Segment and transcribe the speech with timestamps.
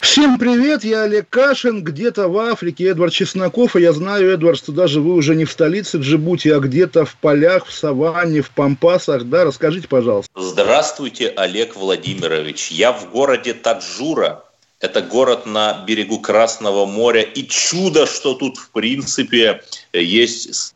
[0.00, 4.70] Всем привет, я Олег Кашин, где-то в Африке, Эдвард Чесноков, и я знаю, Эдвард, что
[4.70, 9.24] даже вы уже не в столице Джибути, а где-то в полях, в саванне, в пампасах,
[9.24, 10.30] да, расскажите, пожалуйста.
[10.36, 14.44] Здравствуйте, Олег Владимирович, я в городе Таджура,
[14.80, 19.62] это город на берегу Красного моря, и чудо, что тут, в принципе,
[19.92, 20.74] есть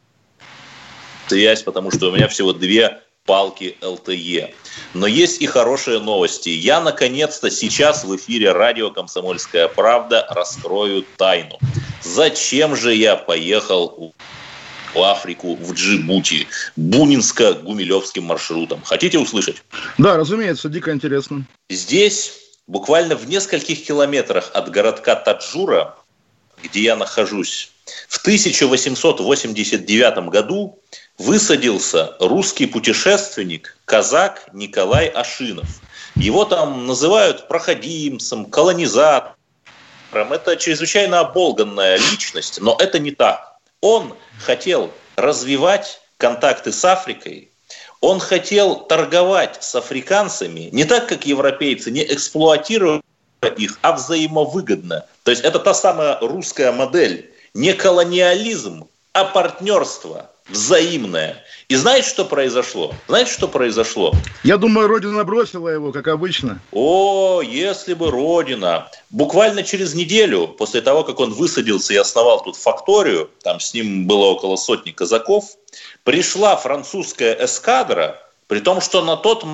[1.29, 4.53] связь, потому что у меня всего две палки ЛТЕ.
[4.95, 6.49] Но есть и хорошие новости.
[6.49, 11.59] Я, наконец-то, сейчас в эфире радио «Комсомольская правда» раскрою тайну.
[12.03, 14.13] Зачем же я поехал
[14.95, 18.83] в Африку, в Джибути, Бунинско-Гумилевским маршрутом?
[18.83, 19.63] Хотите услышать?
[19.99, 21.47] Да, разумеется, дико интересно.
[21.71, 22.33] Здесь,
[22.67, 25.95] буквально в нескольких километрах от городка Таджура,
[26.63, 27.71] где я нахожусь,
[28.09, 30.79] в 1889 году
[31.19, 35.81] высадился русский путешественник, казак Николай Ашинов.
[36.15, 39.35] Его там называют проходимцем, колонизатором.
[40.13, 43.57] Это чрезвычайно оболганная личность, но это не так.
[43.81, 47.53] Он хотел развивать контакты с Африкой,
[48.03, 53.01] он хотел торговать с африканцами не так, как европейцы, не эксплуатируя
[53.57, 55.07] их, а взаимовыгодно.
[55.23, 57.33] То есть это та самая русская модель.
[57.55, 61.43] Не колониализм, а партнерство взаимное.
[61.69, 62.95] И знаете, что произошло?
[63.09, 64.15] Знаете, что произошло?
[64.45, 66.61] Я думаю, Родина бросила его, как обычно.
[66.73, 68.89] О, если бы Родина.
[69.11, 74.07] Буквально через неделю после того, как он высадился и основал тут факторию, там с ним
[74.07, 75.57] было около сотни казаков,
[76.05, 79.45] пришла французская эскадра, при том, что на тот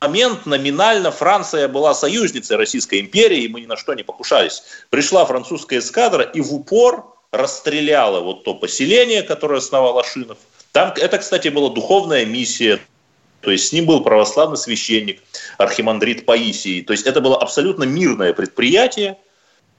[0.00, 4.62] момент номинально Франция была союзницей Российской империи, и мы ни на что не покушались.
[4.90, 10.38] Пришла французская эскадра и в упор расстреляла вот то поселение, которое основал Ашинов.
[10.70, 12.78] Там, это, кстати, была духовная миссия,
[13.40, 15.20] то есть с ним был православный священник,
[15.58, 16.82] архимандрит Паисий.
[16.82, 19.18] То есть это было абсолютно мирное предприятие,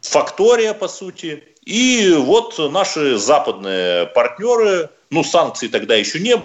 [0.01, 1.43] фактория, по сути.
[1.63, 6.41] И вот наши западные партнеры, ну, санкций тогда еще не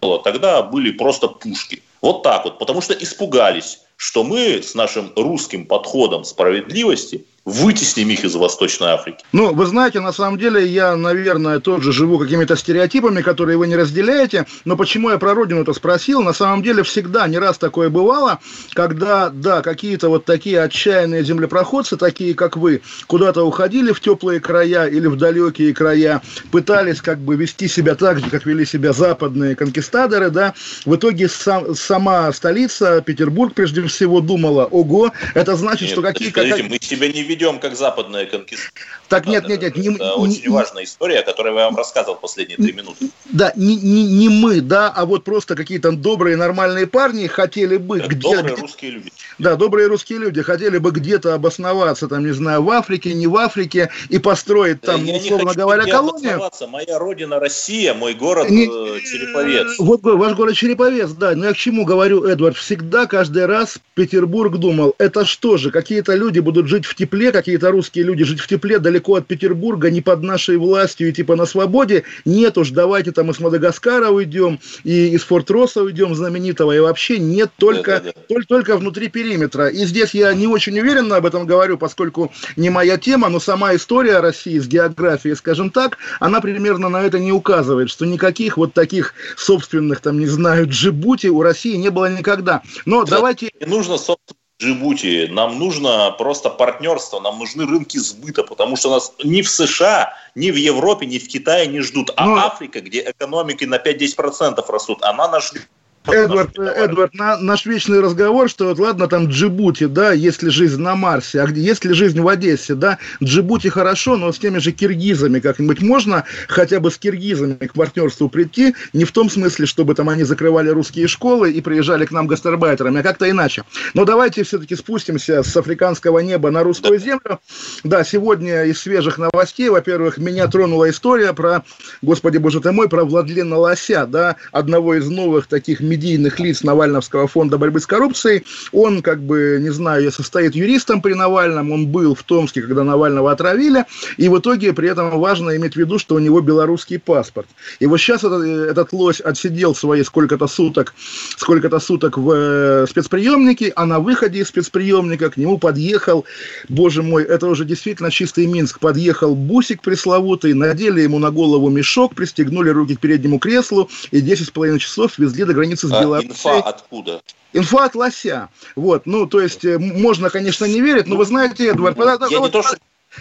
[0.00, 1.82] было, тогда были просто пушки.
[2.00, 8.24] Вот так вот, потому что испугались, что мы с нашим русским подходом справедливости вытесним их
[8.24, 9.18] из Восточной Африки.
[9.32, 13.74] Ну, вы знаете, на самом деле я, наверное, тоже живу какими-то стереотипами, которые вы не
[13.74, 16.22] разделяете, но почему я про родину-то спросил?
[16.22, 18.38] На самом деле всегда, не раз такое бывало,
[18.74, 24.86] когда, да, какие-то вот такие отчаянные землепроходцы, такие как вы, куда-то уходили в теплые края
[24.86, 26.22] или в далекие края,
[26.52, 30.54] пытались как бы вести себя так же, как вели себя западные конкистадоры, да,
[30.84, 36.30] в итоге сам, сама столица, Петербург, прежде всего, думала, ого, это значит, Нет, что какие...
[36.30, 38.70] Скажите, мы себя не ведем как западная конкиста.
[39.08, 39.72] Так нет, нет, нет.
[39.76, 43.10] Это Не, очень не, важная история, о которой я вам рассказывал последние три минуты.
[43.30, 47.98] Да, не, не, не мы, да, а вот просто какие-то добрые, нормальные парни хотели бы
[47.98, 49.12] Это где, добрые где- русские люди.
[49.38, 53.36] да, добрые русские люди хотели бы где-то обосноваться, там, не знаю, в Африке, не в
[53.36, 56.40] Африке, и построить там, я ну, не условно хочу говоря, колонию.
[56.70, 59.78] Моя родина Россия, мой город Не- э, Череповец.
[59.78, 61.34] Вот го- ваш город Череповец, да.
[61.34, 62.56] Но я к чему говорю, Эдвард?
[62.56, 67.70] Всегда, каждый раз Петербург думал, это что же, какие-то люди будут жить в тепле, какие-то
[67.70, 71.46] русские люди жить в тепле, далеко от Петербурга, не под нашей властью и типа на
[71.46, 72.04] свободе.
[72.24, 77.50] Нет уж, давайте там из Мадагаскара уйдем, и из Форт-Росса уйдем знаменитого, и вообще нет
[77.56, 79.68] только, только, только внутри периметра.
[79.68, 83.74] И здесь я не очень уверенно об этом говорю, поскольку не моя тема, но сама
[83.74, 88.72] история России с географией, скажем так, она примерно на это не указывает, что никаких вот
[88.72, 92.62] таких собственных, там, не знаю, Джибути у России не было никогда.
[92.86, 93.16] Но Да.
[93.16, 93.50] давайте...
[93.60, 95.28] Не нужно, собственно, Джибути.
[95.30, 100.50] Нам нужно просто партнерство, нам нужны рынки сбыта, потому что нас ни в США, ни
[100.50, 102.10] в Европе, ни в Китае не ждут.
[102.16, 105.68] А Ну, Африка, где экономики на 5-10% растут, она нас ждет.
[106.06, 106.58] Эдвард.
[106.58, 110.96] Эдвард, на- наш вечный разговор, что вот ладно, там Джибути, да, есть ли жизнь на
[110.96, 114.72] Марсе, а где, есть ли жизнь в Одессе, да, Джибути хорошо, но с теми же
[114.72, 119.94] киргизами как-нибудь можно хотя бы с киргизами к партнерству прийти, не в том смысле, чтобы
[119.94, 123.62] там они закрывали русские школы и приезжали к нам гастарбайтерами, а как-то иначе.
[123.94, 127.40] Но давайте все-таки спустимся с африканского неба на русскую землю.
[127.84, 131.62] Да, сегодня из свежих новостей, во-первых, меня тронула история про,
[132.00, 137.28] господи боже ты мой, про Владлена Лося, да, одного из новых таких медийных лиц Навальновского
[137.28, 138.44] фонда борьбы с коррупцией.
[138.72, 143.30] Он, как бы, не знаю, состоит юристом при Навальном, он был в Томске, когда Навального
[143.30, 143.84] отравили,
[144.16, 147.48] и в итоге при этом важно иметь в виду, что у него белорусский паспорт.
[147.80, 150.94] И вот сейчас этот, этот лось отсидел свои сколько-то суток,
[151.36, 156.24] сколько-то суток в э, спецприемнике, а на выходе из спецприемника к нему подъехал,
[156.68, 162.14] боже мой, это уже действительно чистый Минск, подъехал бусик пресловутый, надели ему на голову мешок,
[162.14, 166.30] пристегнули руки к переднему креслу и 10,5 часов везли до границы с Беларусью.
[166.30, 167.22] А инфа откуда?
[167.52, 168.48] Инфа от лося.
[168.76, 171.98] Вот, ну, то есть, э, можно, конечно, не верить, но вы знаете, Эдвард...
[171.98, 172.76] Я вот, не то, что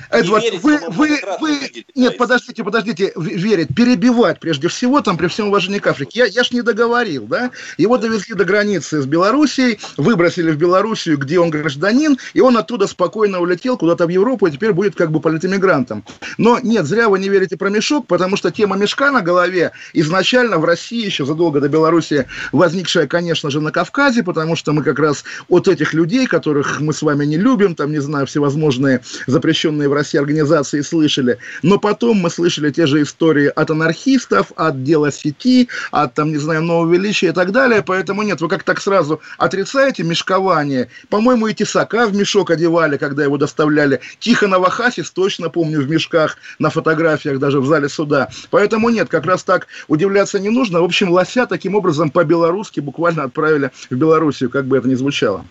[0.09, 5.27] Эдвард, верить, вы, вы, вы, видели, нет, подождите, подождите, верить, перебивать прежде всего, там, при
[5.27, 9.05] всем уважении к Африке, я, я ж не договорил, да, его довезли до границы с
[9.05, 14.47] Белоруссией, выбросили в Белоруссию, где он гражданин, и он оттуда спокойно улетел куда-то в Европу,
[14.47, 16.03] и теперь будет как бы политэмигрантом.
[16.37, 20.57] Но нет, зря вы не верите про мешок, потому что тема мешка на голове изначально
[20.57, 24.99] в России, еще задолго до Белоруссии, возникшая, конечно же, на Кавказе, потому что мы как
[24.99, 29.80] раз от этих людей, которых мы с вами не любим, там, не знаю, всевозможные запрещенные
[29.81, 34.83] запрещенные в России организации слышали, но потом мы слышали те же истории от анархистов, от
[34.83, 38.63] дела сети, от, там, не знаю, нового величия и так далее, поэтому нет, вы как
[38.63, 40.87] так сразу отрицаете мешкование.
[41.09, 43.99] По-моему, и Тесака в мешок одевали, когда его доставляли.
[44.19, 48.29] Тихонова Хасис, точно помню, в мешках на фотографиях даже в зале суда.
[48.49, 50.81] Поэтому нет, как раз так удивляться не нужно.
[50.81, 55.45] В общем, лося таким образом по-белорусски буквально отправили в Белоруссию, как бы это ни звучало.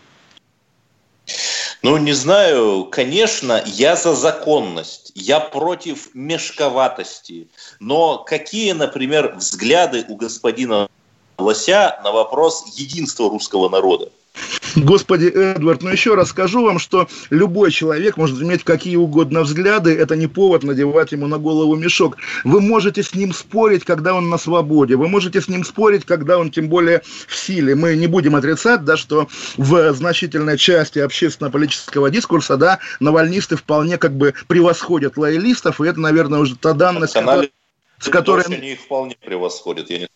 [1.82, 7.48] Ну, не знаю, конечно, я за законность, я против мешковатости.
[7.80, 10.90] Но какие, например, взгляды у господина
[11.38, 14.10] Лося на вопрос единства русского народа?
[14.76, 19.94] Господи, Эдвард, ну еще раз скажу вам, что любой человек может иметь какие угодно взгляды,
[19.94, 22.16] это не повод надевать ему на голову мешок.
[22.44, 26.38] Вы можете с ним спорить, когда он на свободе, вы можете с ним спорить, когда
[26.38, 27.74] он тем более в силе.
[27.74, 34.16] Мы не будем отрицать, да, что в значительной части общественно-политического дискурса, да, навальнисты вполне как
[34.16, 37.16] бы превосходят лоялистов, и это, наверное, уже та данность,
[37.98, 38.44] с которой...
[38.44, 40.06] Они их вполне превосходят, я не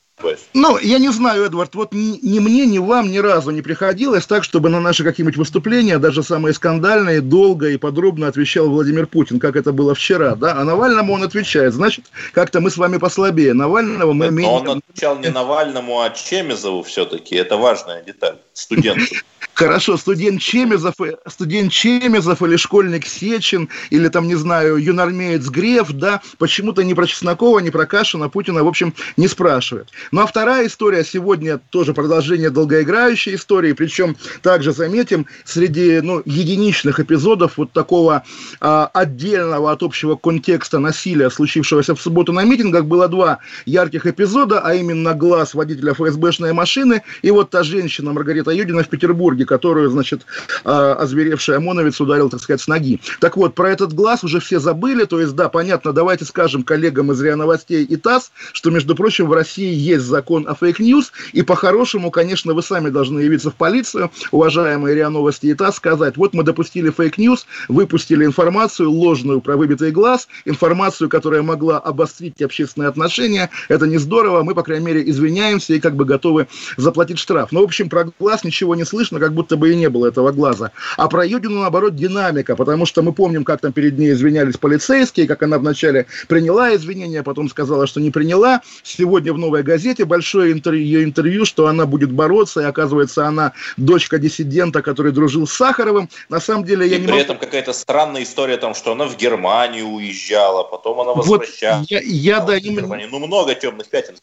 [0.55, 4.27] ну, я не знаю, Эдвард, вот ни, ни мне, ни вам ни разу не приходилось
[4.27, 9.41] так, чтобы на наши какие-нибудь выступления, даже самые скандальные, долго и подробно отвечал Владимир Путин,
[9.41, 13.55] как это было вчера, да, а Навальному он отвечает, значит, как-то мы с вами послабее.
[13.55, 14.51] Навального мы менее...
[14.51, 19.17] Но он отвечал не Навальному, а Чемизову все-таки, это важная деталь, студенту.
[19.55, 20.95] Хорошо, студент Чемезов,
[21.29, 27.07] студент Чемезов или школьник Сечин, или там, не знаю, юнормеец Греф, да, почему-то ни про
[27.07, 29.91] Чеснокова, ни про Кашина Путина, в общем, не спрашивают.
[30.11, 37.01] Ну, а вторая история сегодня тоже продолжение долгоиграющей истории, причем также заметим, среди, ну, единичных
[37.01, 38.25] эпизодов вот такого
[38.61, 44.61] а, отдельного от общего контекста насилия, случившегося в субботу на митингах, было два ярких эпизода,
[44.61, 49.91] а именно глаз водителя ФСБшной машины и вот та женщина Маргарита Юдина в Петербурге, которую,
[49.91, 50.27] значит,
[50.65, 53.01] а, озверевший ОМОНовец ударил, так сказать, с ноги.
[53.21, 57.13] Так вот, про этот глаз уже все забыли, то есть, да, понятно, давайте скажем коллегам
[57.13, 61.13] из РИА Новостей и ТАСС, что, между прочим, в России есть закон о fake news,
[61.33, 66.17] и по-хорошему, конечно, вы сами должны явиться в полицию, уважаемые РИА Новости и ТАСС, сказать,
[66.17, 72.41] вот мы допустили fake news, выпустили информацию ложную про выбитый глаз, информацию, которая могла обострить
[72.43, 77.19] общественные отношения, это не здорово, мы, по крайней мере, извиняемся и как бы готовы заплатить
[77.19, 77.53] штраф.
[77.53, 80.33] Но, в общем, про глаз ничего не слышно, как будто бы и не было этого
[80.33, 80.71] глаза.
[80.97, 85.27] А про Юдину, наоборот, динамика, потому что мы помним, как там перед ней извинялись полицейские,
[85.27, 88.63] как она вначале приняла извинения, потом сказала, что не приняла.
[88.83, 93.53] Сегодня в «Новой газете» большое интервью, ее интервью, что она будет бороться, и оказывается, она
[93.77, 96.09] дочка диссидента, который дружил с Сахаровым.
[96.29, 97.23] На самом деле, я и не при могу...
[97.23, 101.81] этом какая-то странная история, там, что она в Германию уезжала, потом она возвращалась.
[101.81, 102.99] Вот я, я да, именно...
[103.11, 104.15] Ну, много темных пятен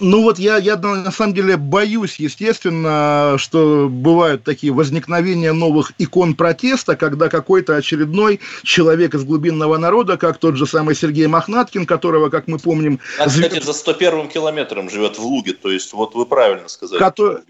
[0.00, 6.34] Ну, вот я, я на самом деле боюсь, естественно, что бывают такие возникновения новых икон
[6.34, 12.30] протеста, когда какой-то очередной человек из глубинного народа, как тот же самый Сергей Мохнаткин, которого,
[12.30, 13.00] как мы помним...
[13.18, 16.98] А, кстати, за 101 километром живет в Луге, то есть вот вы правильно сказали.
[16.98, 17.42] Который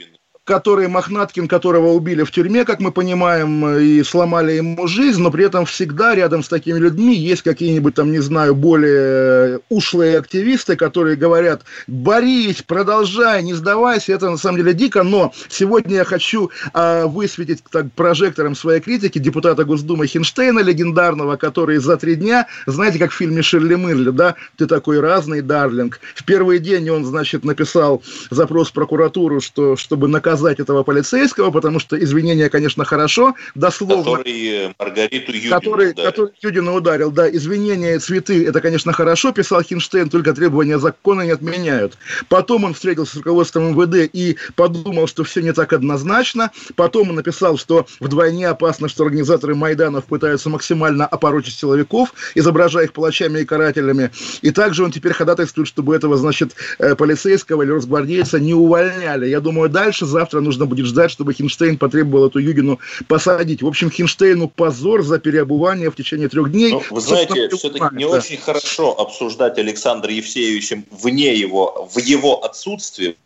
[0.50, 5.44] который Мохнаткин, которого убили в тюрьме, как мы понимаем, и сломали ему жизнь, но при
[5.44, 11.14] этом всегда рядом с такими людьми есть какие-нибудь там, не знаю, более ушлые активисты, которые
[11.14, 17.04] говорят, борись, продолжай, не сдавайся, это на самом деле дико, но сегодня я хочу э,
[17.06, 23.12] высветить так, прожектором своей критики депутата Госдумы Хинштейна, легендарного, который за три дня, знаете, как
[23.12, 26.00] в фильме Ширли Мырли, да, ты такой разный, Дарлинг.
[26.16, 31.50] В первый день он, значит, написал запрос в прокуратуру, что, чтобы наказать наказать этого полицейского,
[31.50, 34.16] потому что извинения, конечно, хорошо, дословно.
[34.16, 36.10] Который Маргариту Юдину который, ударил.
[36.10, 37.30] Который Юдину ударил, да.
[37.30, 41.98] Извинения, цветы, это, конечно, хорошо, писал Хинштейн, только требования закона не отменяют.
[42.28, 46.50] Потом он встретился с руководством МВД и подумал, что все не так однозначно.
[46.76, 52.92] Потом он написал, что вдвойне опасно, что организаторы Майданов пытаются максимально опорочить силовиков, изображая их
[52.92, 54.10] палачами и карателями.
[54.42, 59.26] И также он теперь ходатайствует, чтобы этого, значит, э, полицейского или росгвардейца не увольняли.
[59.26, 63.62] Я думаю, дальше завтра нужно будет ждать, чтобы Хинштейн потребовал эту Юдину посадить.
[63.62, 66.72] В общем, Хинштейну позор за переобувание в течение трех дней.
[66.72, 68.10] Ну, вы знаете, все-таки не да.
[68.10, 73.16] очень хорошо обсуждать Александра Евсеевичем вне его, в его отсутствии,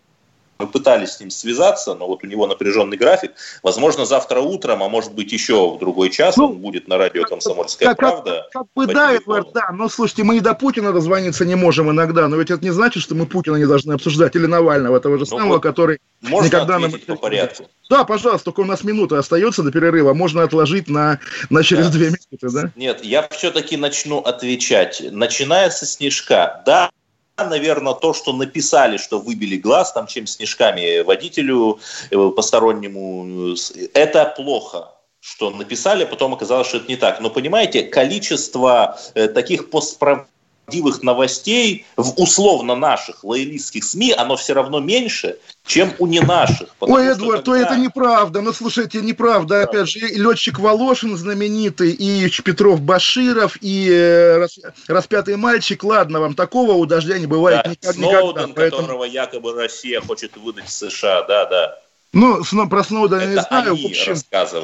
[0.59, 3.33] мы пытались с ним связаться, но вот у него напряженный график.
[3.63, 7.25] Возможно, завтра утром, а может быть еще в другой час ну, он будет на радио
[7.25, 8.47] «Комсомольская как, правда».
[8.53, 9.71] Как, как бы да, Эдвард, да.
[9.73, 13.03] Но слушайте, мы и до Путина дозвониться не можем иногда, но ведь это не значит,
[13.03, 16.47] что мы Путина не должны обсуждать, или Навального, того же ну, самого, вот который можно
[16.47, 16.93] никогда нам...
[16.93, 17.65] по порядку.
[17.91, 21.19] Да, пожалуйста, только у нас минута остается до перерыва, можно отложить на,
[21.51, 21.93] на через да.
[21.93, 22.71] две минуты, да?
[22.77, 25.03] Нет, я все-таки начну отвечать.
[25.11, 26.91] Начиная со снежка, да,
[27.37, 33.57] наверное, то, что написали, что выбили глаз, там, чем снежками водителю э, постороннему,
[33.95, 34.91] это плохо
[35.27, 37.19] что написали, потом оказалось, что это не так.
[37.19, 40.27] Но понимаете, количество э, таких постправ
[40.65, 46.69] правдивых новостей в условно наших лоялистских СМИ, оно все равно меньше, чем у не наших.
[46.81, 47.53] Ой, Эдвард, когда...
[47.53, 48.41] то это неправда.
[48.41, 49.57] Ну, слушайте, неправда.
[49.57, 49.63] Да.
[49.63, 54.47] Опять же, и летчик Волошин знаменитый, и Петров Баширов, и э,
[54.89, 55.85] распятый мальчик.
[55.85, 57.71] Ладно, вам такого у дождя не бывает да.
[57.71, 58.55] никак, Сноуден, никогда.
[58.55, 58.83] Поэтому...
[58.83, 61.79] которого якобы Россия хочет выдать США, да, да.
[62.15, 63.73] Ну, про Сноудена я не знаю.
[63.73, 64.15] Они в общем,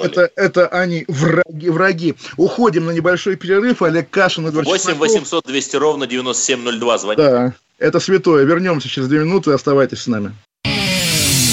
[0.02, 2.14] это, это они враги, враги.
[2.36, 3.82] Уходим на небольшой перерыв.
[3.82, 6.98] Олег Кашин, Эдвард 8 800 200 ровно 9702.
[6.98, 7.22] Звоните.
[7.22, 8.44] Да, это святое.
[8.44, 9.52] Вернемся через две минуты.
[9.52, 10.32] Оставайтесь с нами.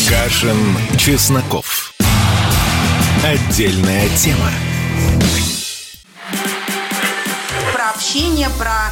[0.08, 0.58] Кашин,
[0.98, 1.94] Чесноков.
[3.26, 4.52] Отдельная тема.
[7.74, 8.92] Про общение, про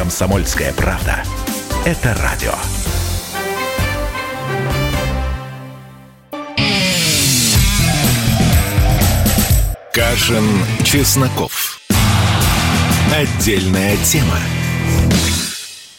[0.00, 1.22] «Комсомольская правда».
[1.84, 2.54] Это радио.
[9.92, 11.80] Кашин, Чесноков.
[13.14, 14.38] Отдельная тема.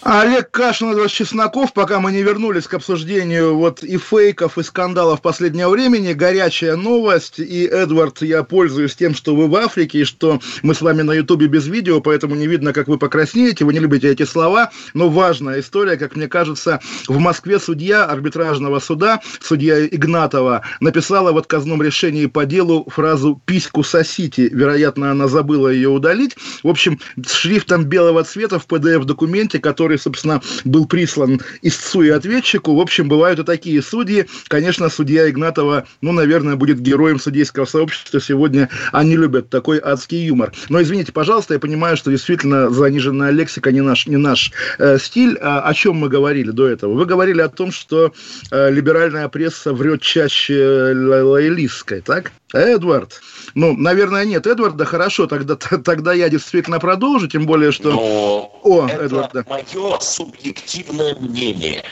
[0.03, 5.22] Олег Кашин, Эдвард Чесноков, пока мы не вернулись к обсуждению вот и фейков, и скандалов
[5.22, 10.39] последнего времени, горячая новость, и, Эдвард, я пользуюсь тем, что вы в Африке, и что
[10.63, 13.79] мы с вами на Ютубе без видео, поэтому не видно, как вы покраснеете, вы не
[13.79, 19.86] любите эти слова, но важная история, как мне кажется, в Москве судья арбитражного суда, судья
[19.86, 26.36] Игнатова, написала в отказном решении по делу фразу «письку сосите», вероятно, она забыла ее удалить,
[26.63, 32.10] в общем, с шрифтом белого цвета в PDF-документе, который который, собственно, был прислан истцу и
[32.10, 32.75] ответчику.
[32.75, 34.27] В общем, бывают и такие судьи.
[34.48, 38.70] Конечно, судья Игнатова, ну, наверное, будет героем судейского сообщества сегодня.
[38.91, 40.51] Они любят такой адский юмор.
[40.70, 45.38] Но извините, пожалуйста, я понимаю, что действительно заниженная лексика не наш, не наш э, стиль.
[45.41, 46.93] А о чем мы говорили до этого?
[46.93, 48.13] Вы говорили о том, что
[48.51, 52.31] э, либеральная пресса врет чаще лоялистской, так?
[52.53, 53.22] Эдвард.
[53.55, 54.46] Ну, наверное, нет.
[54.48, 57.91] Эдварда, хорошо, тогда, тогда я действительно продолжу, тем более, что...
[57.91, 59.43] Но О, это Эдвард, да.
[59.47, 61.83] мое субъективное мнение.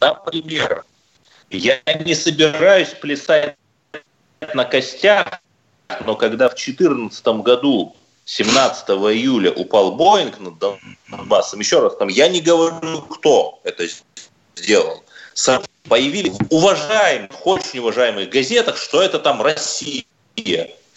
[0.00, 0.84] Например,
[1.50, 3.54] я не собираюсь плясать
[4.54, 5.40] на костях,
[6.04, 10.54] но когда в 2014 году 17 июля упал Боинг над
[11.08, 13.86] Донбассом, еще раз, там я не говорю, кто это
[14.56, 15.04] сделал.
[15.88, 20.02] Появились уважаемых, очень уважаемых газетах, что это там Россия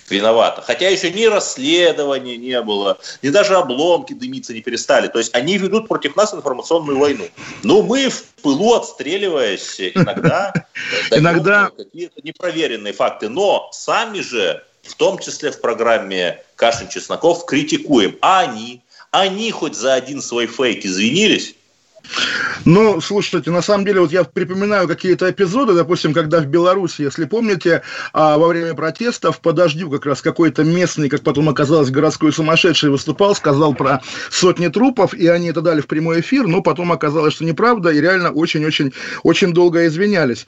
[0.10, 0.62] виновата.
[0.62, 5.08] Хотя еще ни расследования не было, ни даже обломки дымиться не перестали.
[5.08, 7.28] То есть они ведут против нас информационную войну.
[7.64, 10.54] Но мы в пылу отстреливаясь иногда
[11.12, 13.30] иногда какие-то непроверенные факты.
[13.30, 18.18] Но сами же, в том числе в программе Кашин-Чесноков, критикуем.
[18.22, 18.82] А они?
[19.12, 21.56] Они хоть за один свой фейк извинились?
[22.66, 27.26] Ну, слушайте, на самом деле, вот я припоминаю какие-то эпизоды, допустим, когда в Беларуси, если
[27.26, 32.34] помните, а, во время протестов по дождю как раз какой-то местный, как потом оказалось, городской
[32.34, 36.92] сумасшедший выступал, сказал про сотни трупов, и они это дали в прямой эфир, но потом
[36.92, 40.48] оказалось, что неправда, и реально очень-очень очень долго извинялись.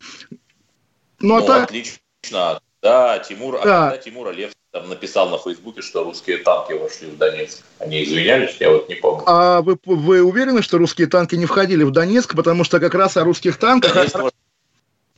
[1.20, 1.64] Ну, а так...
[1.66, 2.60] отлично.
[2.82, 3.88] Да, Тимур, а да.
[3.88, 7.64] а когда Тимур Алев там написал на Фейсбуке, что русские танки вошли в Донецк.
[7.80, 9.24] Они извинялись, я вот не помню.
[9.26, 13.18] А вы, вы уверены, что русские танки не входили в Донецк, потому что как раз
[13.18, 13.94] о русских танках...
[13.94, 14.16] Донецк,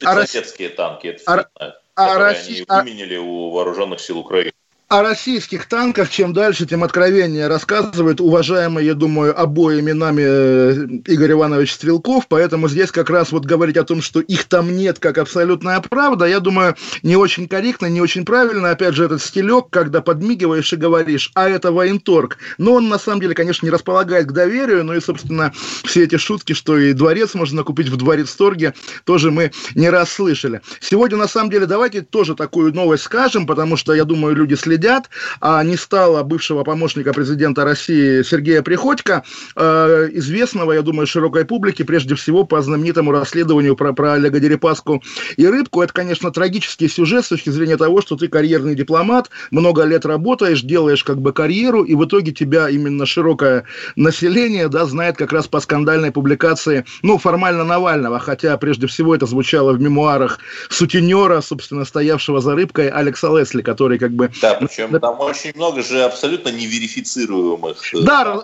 [0.04, 2.66] а соседские танки, это а, знают, а, Россия...
[2.68, 4.53] они выменили у вооруженных сил Украины
[4.94, 11.32] о российских танках чем дальше, тем откровеннее рассказывает уважаемый, я думаю, обоими нами э, Игорь
[11.32, 15.18] Иванович Стрелков, поэтому здесь как раз вот говорить о том, что их там нет, как
[15.18, 20.00] абсолютная правда, я думаю, не очень корректно, не очень правильно, опять же, этот стилек, когда
[20.00, 24.32] подмигиваешь и говоришь, а это военторг, но он на самом деле, конечно, не располагает к
[24.32, 28.76] доверию, ну и, собственно, все эти шутки, что и дворец можно купить в дворец торге,
[29.06, 30.62] тоже мы не раз слышали.
[30.80, 34.83] Сегодня, на самом деле, давайте тоже такую новость скажем, потому что, я думаю, люди следят
[34.84, 35.10] следят,
[35.40, 39.24] а не стало бывшего помощника президента России Сергея Приходько,
[39.56, 45.02] э, известного, я думаю, широкой публике, прежде всего по знаменитому расследованию про, про Олега Дерипаску
[45.38, 45.82] и Рыбку.
[45.82, 50.62] Это, конечно, трагический сюжет с точки зрения того, что ты карьерный дипломат, много лет работаешь,
[50.62, 53.63] делаешь как бы карьеру, и в итоге тебя именно широкое
[53.96, 59.28] население, да, знает как раз по скандальной публикации, ну, формально Навального, хотя прежде всего это
[59.28, 64.30] звучало в мемуарах сутенера, собственно, стоявшего за Рыбкой Алекса Лесли, который как бы
[64.67, 67.82] причем там очень много же абсолютно неверифицируемых.
[67.93, 68.41] Да,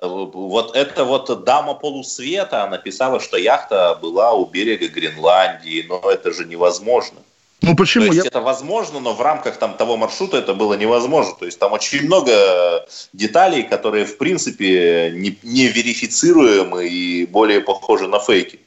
[0.00, 6.44] вот это вот дама полусвета написала, что яхта была у берега Гренландии, но это же
[6.44, 7.20] невозможно.
[7.62, 8.06] Ну почему?
[8.06, 8.28] То есть Я...
[8.28, 11.34] это возможно, но в рамках там того маршрута это было невозможно.
[11.38, 18.08] То есть там очень много деталей, которые в принципе не, не верифицируемы и более похожи
[18.08, 18.60] на фейки.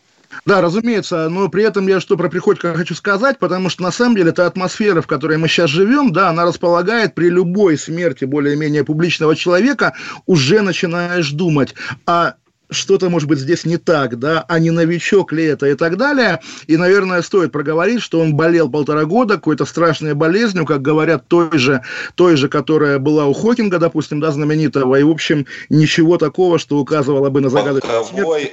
[0.46, 4.16] Да, разумеется, но при этом я что про Приходько хочу сказать, потому что на самом
[4.16, 8.84] деле эта атмосфера, в которой мы сейчас живем, да, она располагает при любой смерти более-менее
[8.84, 9.94] публичного человека,
[10.26, 11.76] уже начинаешь думать,
[12.06, 12.36] а
[12.74, 16.40] что-то, может быть, здесь не так, да, а не новичок ли это и так далее.
[16.68, 21.58] И, наверное, стоит проговорить, что он болел полтора года какой-то страшной болезнью, как говорят, той
[21.58, 21.82] же,
[22.16, 24.96] той же, которая была у Хокинга, допустим, да, знаменитого.
[24.96, 28.52] И, в общем, ничего такого, что указывало бы на загадочную смерть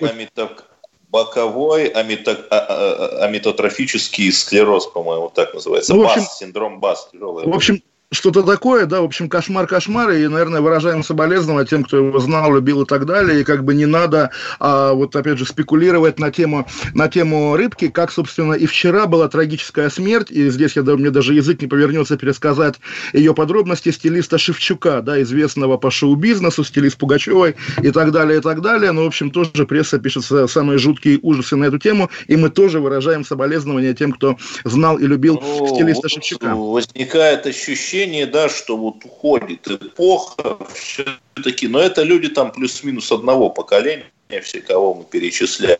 [1.10, 5.94] боковой амито, а, а, амитотрофический склероз, по-моему, так называется.
[5.94, 7.08] Ну, общем, БАС, синдром БАС.
[7.12, 7.46] Тяжелый.
[7.46, 12.18] В общем, что-то такое, да, в общем, кошмар-кошмар, и, наверное, выражаем соболезнования тем, кто его
[12.18, 16.18] знал, любил и так далее, и как бы не надо, а, вот опять же, спекулировать
[16.18, 20.82] на тему, на тему рыбки, как, собственно, и вчера была трагическая смерть, и здесь я,
[20.82, 22.80] мне даже язык не повернется пересказать
[23.12, 28.60] ее подробности стилиста Шевчука, да, известного по шоу-бизнесу, стилист Пугачевой и так далее, и так
[28.60, 32.50] далее, но, в общем, тоже пресса пишет самые жуткие ужасы на эту тему, и мы
[32.50, 36.56] тоже выражаем соболезнования тем, кто знал и любил ну, стилиста Шевчука.
[36.56, 43.50] Возникает ощущение, ощущение, да, что вот уходит эпоха, все-таки, но это люди там плюс-минус одного
[43.50, 44.04] поколения,
[44.42, 45.78] все, кого мы перечисляем.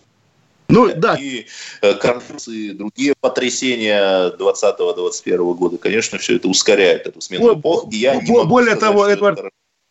[0.69, 1.17] Ну, да.
[1.17, 1.47] И
[1.83, 7.89] э, конфликты, другие потрясения 20-21 года, конечно, все это ускоряет эту смену эпох.
[7.91, 9.51] И я не более сказать, того, Эдвард, это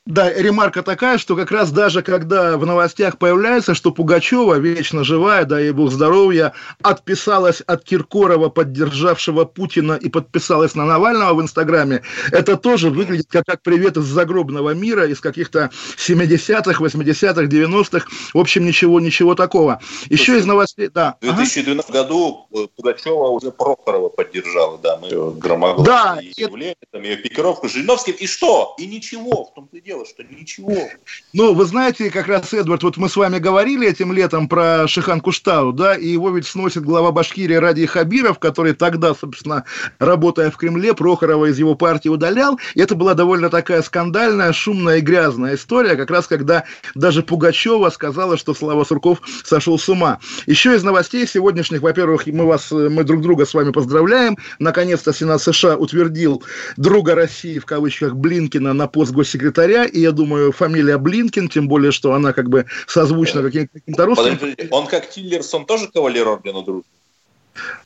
[0.10, 5.45] да, ремарка такая, что как раз даже когда в новостях появляется, что Пугачева, вечно живая,
[5.45, 12.02] да и бог здоровья, отписалась от Киркорова, поддержавшего Путина, и подписалась на Навального в Инстаграме,
[12.32, 18.08] это тоже выглядит как, как привет из загробного мира, из каких-то 70-х, 80-х, 90-х.
[18.34, 19.80] В общем, ничего, ничего такого.
[20.10, 21.17] Еще Слушай, из новостей, да.
[21.22, 22.04] В 2012 ага.
[22.04, 26.93] году э, Пугачева уже Прохорова поддержала, да, мы громогласно да, явление, это...
[26.93, 28.74] там ее пикировку с Жириновским, и что?
[28.80, 30.89] И ничего, в том-то и дело дело, что ничего.
[31.33, 35.21] Ну, вы знаете, как раз, Эдвард, вот мы с вами говорили этим летом про Шихан
[35.21, 39.65] Куштау, да, и его ведь сносит глава Башкирии Ради Хабиров, который тогда, собственно,
[39.99, 42.59] работая в Кремле, Прохорова из его партии удалял.
[42.75, 46.63] И это была довольно такая скандальная, шумная и грязная история, как раз когда
[46.95, 50.19] даже Пугачева сказала, что Слава Сурков сошел с ума.
[50.45, 54.38] Еще из новостей сегодняшних, во-первых, мы вас, мы друг друга с вами поздравляем.
[54.59, 56.43] Наконец-то Сенат США утвердил
[56.77, 61.91] друга России, в кавычках, Блинкина на пост госсекретаря, и я думаю, фамилия Блинкин, тем более,
[61.91, 64.38] что она как бы созвучна каким-то русским.
[64.71, 66.89] Он как Тиллерсон тоже кавалер ордена дружбы?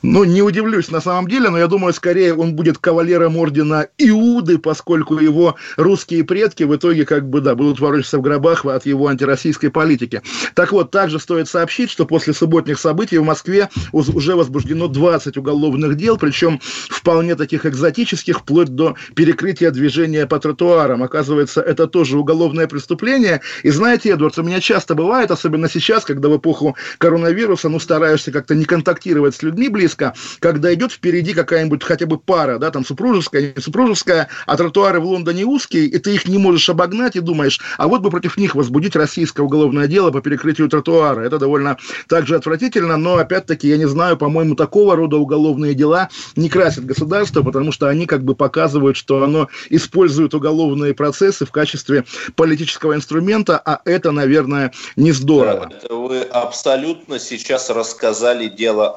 [0.02, 4.58] Ну, не удивлюсь на самом деле, но я думаю, скорее он будет кавалером ордена Иуды,
[4.58, 9.08] поскольку его русские предки в итоге как бы, да, будут ворочаться в гробах от его
[9.08, 10.22] антироссийской политики.
[10.54, 15.96] Так вот, также стоит сообщить, что после субботних событий в Москве уже возбуждено 20 уголовных
[15.96, 16.60] дел, причем
[16.90, 21.02] вполне таких экзотических, вплоть до перекрытия движения по тротуарам.
[21.02, 23.40] Оказывается, это тоже уголовное преступление.
[23.62, 28.32] И знаете, Эдвард, у меня часто бывает, особенно сейчас, когда в эпоху коронавируса, ну, стараешься
[28.32, 32.70] как-то не контактировать с людьми, детьми близко, когда идет впереди какая-нибудь хотя бы пара, да,
[32.70, 37.16] там супружеская, не супружеская, а тротуары в Лондоне узкие, и ты их не можешь обогнать,
[37.16, 41.22] и думаешь, а вот бы против них возбудить российское уголовное дело по перекрытию тротуара.
[41.22, 41.76] Это довольно
[42.08, 47.42] также отвратительно, но, опять-таки, я не знаю, по-моему, такого рода уголовные дела не красят государство,
[47.42, 52.04] потому что они как бы показывают, что оно использует уголовные процессы в качестве
[52.36, 55.70] политического инструмента, а это, наверное, не здорово.
[55.70, 58.88] Да, вы абсолютно сейчас рассказали дело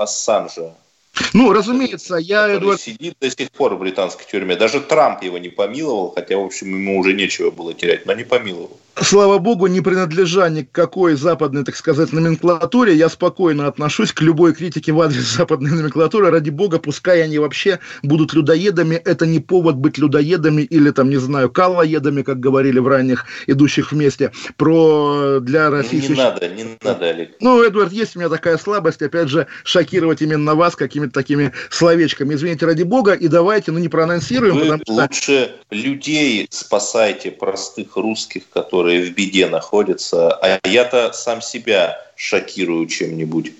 [0.48, 0.87] answer
[1.34, 2.58] Ну, разумеется, я...
[2.58, 2.82] Эдуард...
[2.82, 4.56] сидит до сих пор в британской тюрьме.
[4.56, 8.24] Даже Трамп его не помиловал, хотя, в общем, ему уже нечего было терять, но не
[8.24, 14.12] помиловал слава богу, не принадлежа ни к какой западной, так сказать, номенклатуре, я спокойно отношусь
[14.12, 16.30] к любой критике в адрес западной номенклатуры.
[16.30, 21.18] Ради бога, пускай они вообще будут людоедами, это не повод быть людоедами или, там, не
[21.18, 26.08] знаю, каллоедами, как говорили в ранних идущих вместе, про для России...
[26.08, 27.36] Не надо, не надо, Олег.
[27.40, 30.76] Ну, Эдвард, есть у меня такая слабость, опять же, шокировать именно вас
[31.12, 32.36] какими-то такими словечками.
[32.36, 34.94] Извините, ради бога, и давайте, ну, не проанонсируем, Вы потому что...
[34.94, 43.54] лучше людей спасайте, простых русских, которые в беде находятся, а я-то сам себя шокирую чем-нибудь.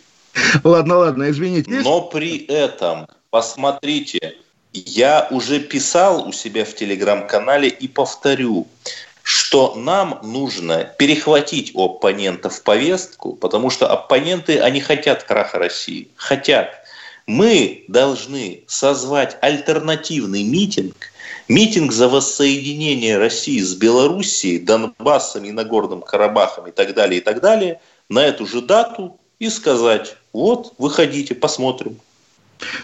[0.64, 1.72] Ладно, ладно, извините.
[1.72, 4.36] Но при этом, посмотрите,
[4.74, 8.68] я уже писал у себя в телеграм-канале и повторю,
[9.24, 16.87] что нам нужно перехватить у оппонентов повестку, потому что оппоненты, они хотят краха России, хотят.
[17.28, 20.96] Мы должны созвать альтернативный митинг–
[21.48, 27.40] Митинг за воссоединение России с Белоруссией, Донбассом и Нагорным Карабахом и так далее, и так
[27.40, 32.00] далее, на эту же дату и сказать, вот, выходите, посмотрим.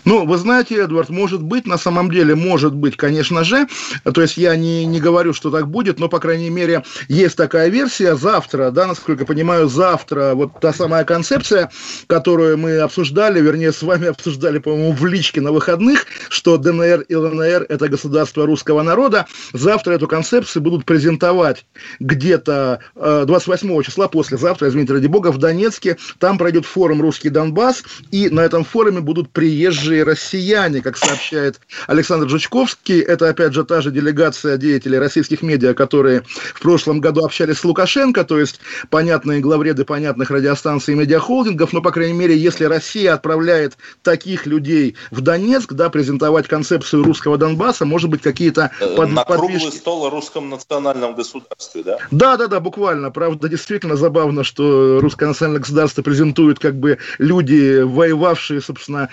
[0.06, 3.68] Ну, вы знаете, Эдвард, может быть, на самом деле, может быть, конечно же,
[4.04, 7.70] то есть я не, не говорю, что так будет, но, по крайней мере, есть такая
[7.70, 11.72] версия, завтра, да, насколько понимаю, завтра вот та самая концепция,
[12.08, 17.16] которую мы обсуждали, вернее, с вами обсуждали, по-моему, в личке на выходных, что ДНР и
[17.16, 21.66] ЛНР– это государство русского народа, завтра эту концепцию будут презентовать
[22.00, 27.84] где-то 28 э, числа, послезавтра, извините, ради бога, в Донецке, там пройдет форум «Русский Донбасс»,
[28.12, 33.00] и на этом форуме будут приехать приезжие россияне, как сообщает Александр Жучковский.
[33.00, 36.24] Это, опять же, та же делегация деятелей российских медиа, которые
[36.54, 41.82] в прошлом году общались с Лукашенко, то есть понятные главреды понятных радиостанций и медиахолдингов, но,
[41.82, 47.86] по крайней мере, если Россия отправляет таких людей в Донецк, да, презентовать концепцию русского Донбасса,
[47.86, 49.60] может быть, какие-то э, под, На подвижки.
[49.60, 51.98] круглый стол о русском национальном государстве, да?
[52.12, 53.12] Да, да, да, буквально.
[53.12, 59.10] Правда, действительно забавно, что русское национальное государство презентуют как бы люди, воевавшие, собственно,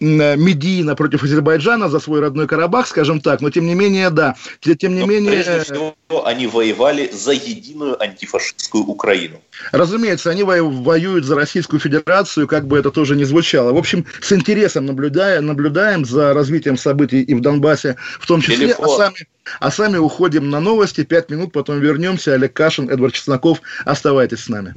[0.00, 4.94] медийно против Азербайджана за свой родной Карабах, скажем так, но тем не менее, да, тем
[4.94, 5.32] не но менее...
[5.32, 9.40] Прежде всего, они воевали за единую антифашистскую Украину.
[9.72, 13.72] Разумеется, они воюют за Российскую Федерацию, как бы это тоже не звучало.
[13.72, 18.72] В общем, с интересом наблюдая, наблюдаем за развитием событий и в Донбассе в том числе,
[18.72, 19.26] а сами,
[19.60, 22.34] а сами уходим на новости, пять минут, потом вернемся.
[22.34, 24.74] Олег Кашин, Эдвард Чесноков, оставайтесь с нами.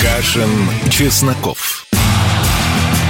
[0.00, 0.50] Кашин,
[0.90, 1.86] Чесноков.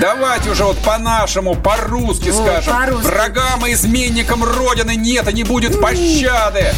[0.00, 2.72] Давайте уже вот по-нашему, по-русски вот, скажем.
[2.72, 6.72] По Врагам и изменникам Родины нет и не будет пощады.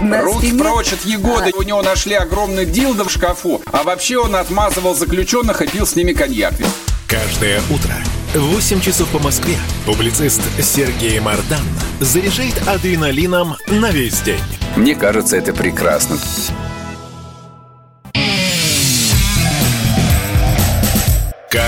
[0.00, 0.62] Руки стене...
[0.62, 1.50] прочь от Егоды.
[1.54, 1.58] А.
[1.58, 3.60] У него нашли огромный дилдо в шкафу.
[3.72, 6.54] А вообще он отмазывал заключенных и пил с ними коньяк.
[7.08, 7.94] Каждое утро
[8.34, 11.62] в 8 часов по Москве публицист Сергей Мардан
[12.00, 14.40] заряжает адреналином на весь день.
[14.76, 16.18] Мне кажется, это прекрасно.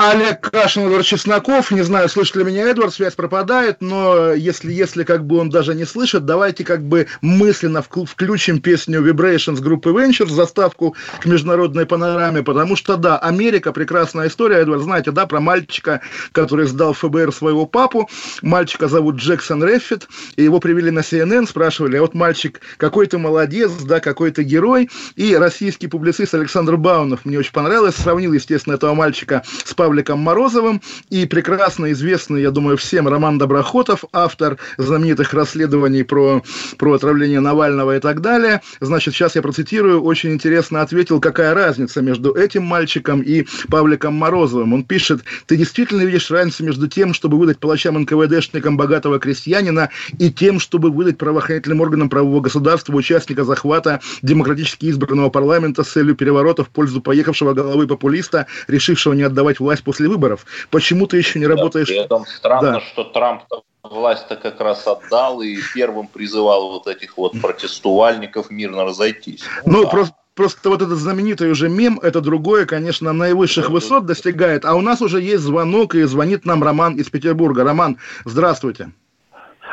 [0.00, 1.72] Олег Кашин, Эдвард Чесноков.
[1.72, 5.74] Не знаю, слышит ли меня Эдвард, связь пропадает, но если, если как бы он даже
[5.74, 12.44] не слышит, давайте как бы мысленно включим песню Vibrations группы Ventures, заставку к международной панораме,
[12.44, 17.66] потому что, да, Америка, прекрасная история, Эдвард, знаете, да, про мальчика, который сдал ФБР своего
[17.66, 18.08] папу.
[18.40, 20.06] Мальчика зовут Джексон Реффит,
[20.36, 24.44] и его привели на CNN, спрашивали, а вот мальчик, какой ты молодец, да, какой ты
[24.44, 24.90] герой.
[25.16, 30.18] И российский публицист Александр Баунов, мне очень понравилось, сравнил, естественно, этого мальчика с папой Павликом
[30.18, 36.42] Морозовым и прекрасно известный, я думаю, всем Роман Доброхотов, автор знаменитых расследований про,
[36.76, 38.60] про отравление Навального и так далее.
[38.80, 44.74] Значит, сейчас я процитирую, очень интересно ответил, какая разница между этим мальчиком и Павликом Морозовым.
[44.74, 50.30] Он пишет, ты действительно видишь разницу между тем, чтобы выдать палачам НКВДшникам богатого крестьянина и
[50.30, 56.62] тем, чтобы выдать правоохранительным органам правового государства участника захвата демократически избранного парламента с целью переворота
[56.62, 60.46] в пользу поехавшего головы популиста, решившего не отдавать власть после выборов.
[60.70, 61.88] Почему ты еще не да, работаешь?
[61.88, 62.80] При этом странно, да.
[62.80, 63.42] что Трамп
[63.82, 69.42] власть-то как раз отдал и первым призывал вот этих вот протестувальников мирно разойтись.
[69.64, 69.88] Ну, да.
[69.88, 74.64] просто Просто вот этот знаменитый уже мем, это другое, конечно, наивысших высот достигает.
[74.64, 77.64] А у нас уже есть звонок, и звонит нам Роман из Петербурга.
[77.64, 78.92] Роман, здравствуйте.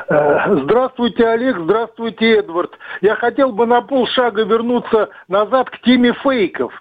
[0.08, 2.78] Э, здравствуйте, Олег, здравствуйте, Эдвард.
[3.02, 6.72] Я хотел бы на полшага вернуться назад к теме фейков.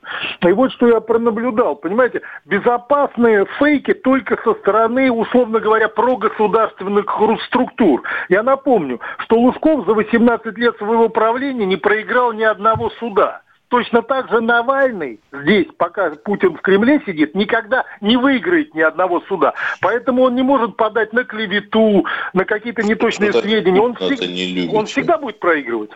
[0.43, 1.77] И вот что я пронаблюдал.
[1.77, 7.07] Понимаете, безопасные фейки только со стороны, условно говоря, прогосударственных
[7.47, 8.03] структур.
[8.29, 13.44] Я напомню, что Лужков за 18 лет своего правления не проиграл ни одного суда.
[13.75, 19.21] Точно так же Навальный здесь, пока Путин в Кремле сидит, никогда не выиграет ни одного
[19.23, 19.53] суда.
[19.81, 23.81] Поэтому он не может подать на клевету, на какие-то неточные это, сведения.
[23.81, 24.21] Он, всег...
[24.21, 25.91] не он всегда будет проигрывать.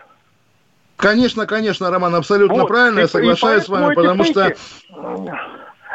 [0.97, 2.67] Конечно, конечно, Роман, абсолютно вот.
[2.67, 4.57] правильно, и, я соглашаюсь с вами, потому что...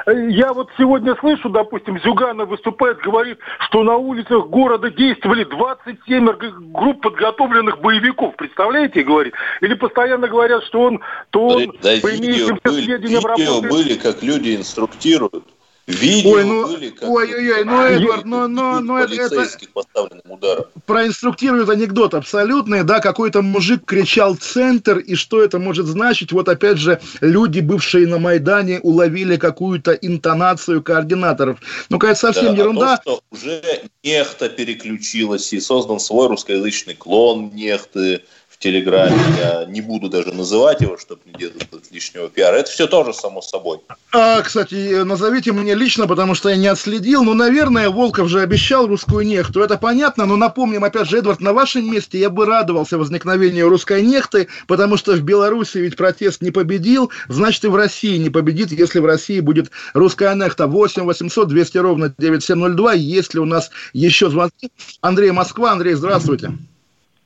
[0.05, 6.29] Я вот сегодня слышу, допустим, Зюганов выступает, говорит, что на улицах города действовали 27
[6.73, 8.35] групп подготовленных боевиков.
[8.35, 9.33] Представляете, говорит?
[9.61, 13.71] Или постоянно говорят, что он, то он да, по имеющимся сведениям работает.
[13.71, 15.45] были, как люди инструктируют.
[15.85, 19.49] Видео ой, ну, были, как ой, ой, ой, ну, Эдвард, ну, ну, ну это, это
[19.73, 20.65] поставленным ударом.
[20.85, 26.31] проинструктирует анекдот абсолютный, да, какой-то мужик кричал «центр», и что это может значить?
[26.31, 31.59] Вот опять же, люди, бывшие на Майдане, уловили какую-то интонацию координаторов.
[31.89, 32.97] Ну, какая совсем да, ерунда.
[32.97, 33.61] То, что уже
[34.03, 38.23] нехта переключилась и создан свой русскоязычный клон нехты,
[38.63, 42.56] Телеграме, я не буду даже называть его, чтобы не делать лишнего пиара.
[42.56, 43.80] Это все тоже само собой.
[44.13, 47.26] А, кстати, назовите мне лично, потому что я не отследил.
[47.26, 49.60] Ну, наверное, Волков же обещал русскую нехту.
[49.60, 54.02] Это понятно, но напомним, опять же, Эдвард, на вашем месте я бы радовался возникновению русской
[54.02, 58.71] нехты, потому что в Беларуси ведь протест не победил, значит и в России не победит,
[58.71, 60.67] если в России будет русская нехта.
[60.67, 62.93] 8 800 200 ровно 9702.
[62.93, 64.71] Есть ли у нас еще звонки?
[65.02, 65.73] Андрей Москва.
[65.73, 66.54] Андрей, здравствуйте.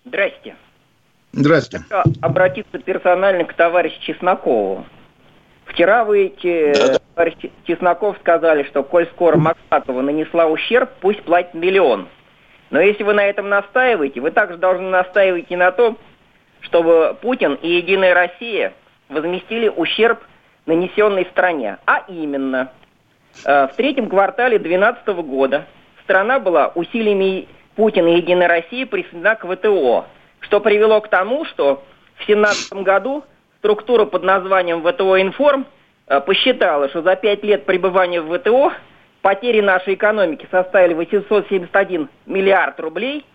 [0.04, 0.56] Здрасте.
[1.32, 1.82] Здрасте.
[2.22, 4.86] Обратиться персонально к товарищу Чеснокову.
[5.66, 6.74] Вчера вы, эти,
[7.14, 7.36] товарищ
[7.66, 12.08] Чесноков, сказали, что коль скоро Максатова нанесла ущерб, пусть платит миллион.
[12.70, 15.98] Но если вы на этом настаиваете, вы также должны настаивать и на том,
[16.62, 18.74] чтобы Путин и Единая Россия
[19.10, 20.20] возместили ущерб,
[20.66, 21.78] нанесенный стране.
[21.86, 22.72] А именно,
[23.46, 25.66] э, в третьем квартале 2012 года
[26.04, 30.06] страна была усилиями Путина и Единой России присоединена к ВТО–
[30.42, 31.84] что привело к тому, что
[32.16, 33.24] в 2017 году
[33.60, 35.66] структура под названием ВТО «Информ»
[36.08, 38.74] э, посчитала, что за пять лет пребывания в ВТО
[39.22, 43.26] потери нашей экономики составили 871 миллиард рублей,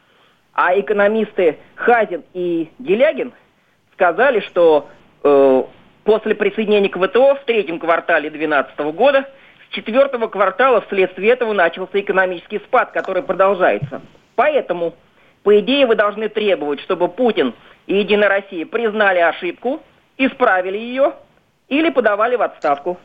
[0.55, 3.33] а экономисты Хазин и Делягин
[3.95, 4.89] сказали, что
[5.23, 5.63] э,
[6.05, 9.29] после присоединения к ВТО в третьем квартале 2012 года
[9.69, 14.03] с четвертого квартала вследствие этого начался экономический спад, который продолжается.
[14.35, 14.95] Поэтому
[15.43, 17.55] по идее, вы должны требовать, чтобы Путин
[17.87, 19.83] и Единая Россия признали ошибку,
[20.17, 21.15] исправили ее
[21.69, 22.99] или подавали в отставку.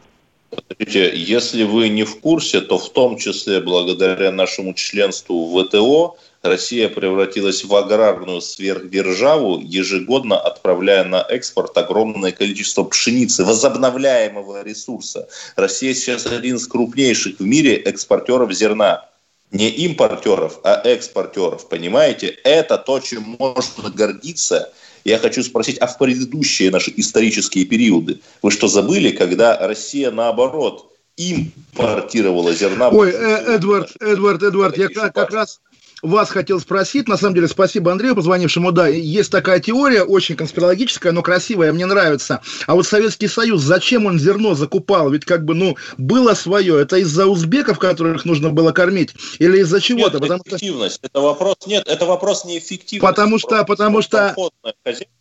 [0.50, 6.17] Смотрите, если вы не в курсе, то в том числе благодаря нашему членству в ВТО
[6.41, 15.28] Россия превратилась в аграрную сверхдержаву, ежегодно отправляя на экспорт огромное количество пшеницы, возобновляемого ресурса.
[15.58, 19.10] Россия сейчас один из крупнейших в мире экспортеров зерна
[19.52, 21.68] не импортеров, а экспортеров.
[21.70, 22.28] Понимаете?
[22.44, 24.72] Это то, чем можно гордиться.
[25.04, 30.92] Я хочу спросить, а в предыдущие наши исторические периоды вы что забыли, когда Россия наоборот
[31.16, 32.90] импортировала зерна?
[32.90, 35.62] Ой, э, Эдвард, Эдвард, Эдвард, я как, как раз
[36.02, 41.12] вас хотел спросить, на самом деле, спасибо Андрею, позвонившему, да, есть такая теория, очень конспирологическая,
[41.12, 42.42] но красивая, мне нравится.
[42.68, 45.10] А вот Советский Союз, зачем он зерно закупал?
[45.10, 46.80] Ведь как бы, ну, было свое.
[46.80, 49.14] Это из-за узбеков, которых нужно было кормить?
[49.40, 50.20] Или из-за чего-то?
[50.20, 50.96] Нет, потому эффективность.
[50.96, 51.08] Что...
[51.08, 53.00] Это вопрос, нет, это вопрос не эффективности.
[53.00, 54.36] Потому что, потому что...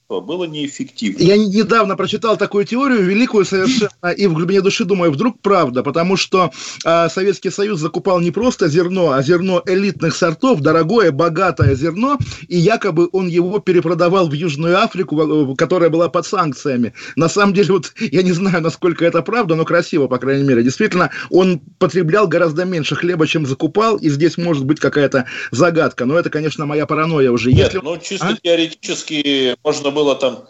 [0.08, 1.22] было неэффективно.
[1.22, 6.16] Я недавно прочитал такую теорию, великую совершенно, и в глубине души думаю, вдруг правда, потому
[6.16, 6.52] что
[6.84, 12.56] э, Советский Союз закупал не просто зерно, а зерно элитных сортов, дорогое, богатое зерно, и
[12.56, 16.94] якобы он его перепродавал в Южную Африку, которая была под санкциями.
[17.16, 20.62] На самом деле, вот я не знаю, насколько это правда, но красиво, по крайней мере.
[20.62, 26.04] Действительно, он потреблял гораздо меньше хлеба, чем закупал, и здесь может быть какая-то загадка.
[26.04, 27.52] Но это, конечно, моя паранойя уже.
[27.52, 27.84] Нет, Если...
[27.84, 28.36] ну чисто а?
[28.40, 30.46] теоретически можно было там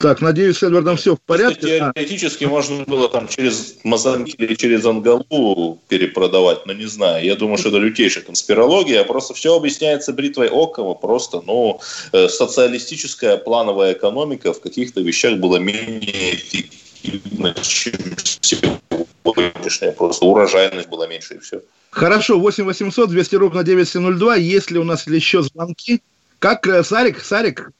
[0.00, 1.92] так, надеюсь, с Эдвардом все в порядке.
[1.94, 2.48] Теоретически а.
[2.48, 7.22] можно было там через Мозамбик или через Ангалу перепродавать, но не знаю.
[7.22, 9.04] Я думаю, что это лютейшая конспирология.
[9.04, 10.94] Просто все объясняется бритвой Окова.
[10.94, 11.80] Просто, ну,
[12.12, 17.92] э, социалистическая плановая экономика в каких-то вещах была менее эффективна, чем
[18.40, 19.92] сегодняшняя.
[19.92, 21.60] Просто урожайность была меньше и все.
[21.90, 24.36] Хорошо, 8 800 200 ровно 9702.
[24.36, 26.00] Есть ли у нас еще звонки?
[26.40, 27.70] Как э, Сарик, Сарик,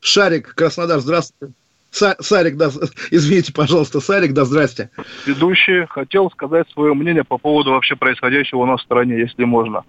[0.00, 1.52] Шарик, Краснодар, здравствуйте.
[1.90, 2.70] Сарик, да,
[3.10, 4.90] извините, пожалуйста, Сарик, да, здрасте.
[5.26, 9.84] Ведущий, хотел сказать свое мнение по поводу вообще происходящего у нас в стране, если можно.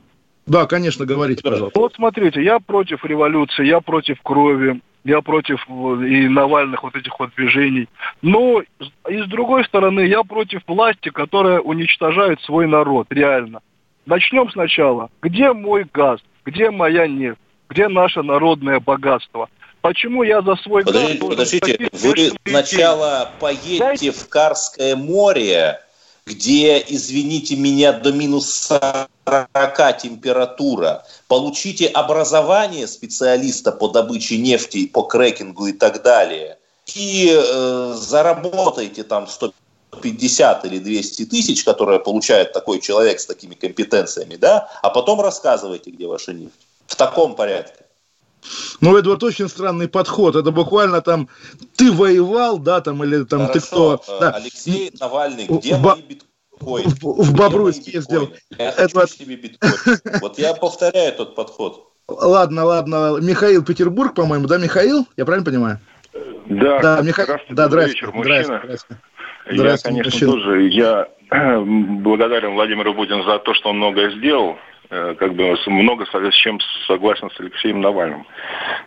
[0.48, 1.80] Да, конечно, говорите, пожалуйста.
[1.80, 7.30] Вот смотрите, я против революции, я против крови, я против и Навальных вот этих вот
[7.36, 7.88] движений.
[8.24, 8.62] Но
[9.08, 13.62] и с другой стороны, я против власти, которая уничтожает свой народ, реально.
[14.08, 15.10] Начнем сначала.
[15.22, 16.20] Где мой газ?
[16.44, 17.40] Где моя нефть?
[17.70, 19.50] Где наше народное богатство?
[19.82, 21.30] Почему я за свой Подождите, газ...
[21.30, 24.12] Подождите, вы сначала поедете Дайте...
[24.12, 25.80] в Карское море,
[26.26, 28.50] где, извините меня, до минус
[29.26, 36.58] 40 температура, получите образование специалиста по добыче нефти, по крекингу и так далее,
[36.96, 44.36] и э, заработайте там 150 или 200 тысяч, которые получает такой человек с такими компетенциями,
[44.36, 46.66] да, а потом рассказывайте, где ваша нефть.
[46.88, 47.86] В таком порядке.
[48.82, 50.36] Ну, это вот очень странный подход.
[50.36, 51.30] Это буквально там
[51.76, 53.60] ты воевал, да, там, или там Хорошо.
[53.60, 54.02] ты кто.
[54.08, 54.32] Э, да.
[54.32, 56.90] Алексей Навальный, где Ба- мои биткоины?
[57.02, 58.34] В, в Бобруйске ездил.
[58.58, 59.00] Я это...
[59.00, 60.00] хочу себе биткоин.
[60.22, 61.92] Вот я повторяю тот подход.
[62.08, 63.18] Ладно, ладно.
[63.20, 65.08] Михаил Петербург, по-моему, да, Михаил?
[65.18, 65.80] Я правильно понимаю?
[66.48, 67.24] Да, да Миха...
[67.24, 68.62] здравствуйте, да, здравствуйте, вечер, мужчина.
[68.64, 69.02] Здравствуйте,
[69.50, 69.64] здравствуйте.
[69.64, 70.32] Я, конечно, мужчина.
[70.32, 71.08] тоже, я
[72.04, 74.58] благодарен Владимиру Путину за то, что он многое сделал
[74.90, 78.26] как бы много с чем согласен с Алексеем Навальным.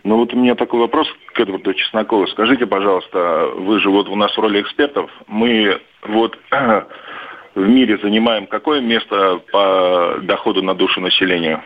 [0.04, 2.26] Но вот у меня такой вопрос к Эдварду Чеснокову.
[2.28, 8.46] Скажите, пожалуйста, вы же вот у нас в роли экспертов, мы вот в мире занимаем
[8.46, 11.62] какое место по доходу на душу населения?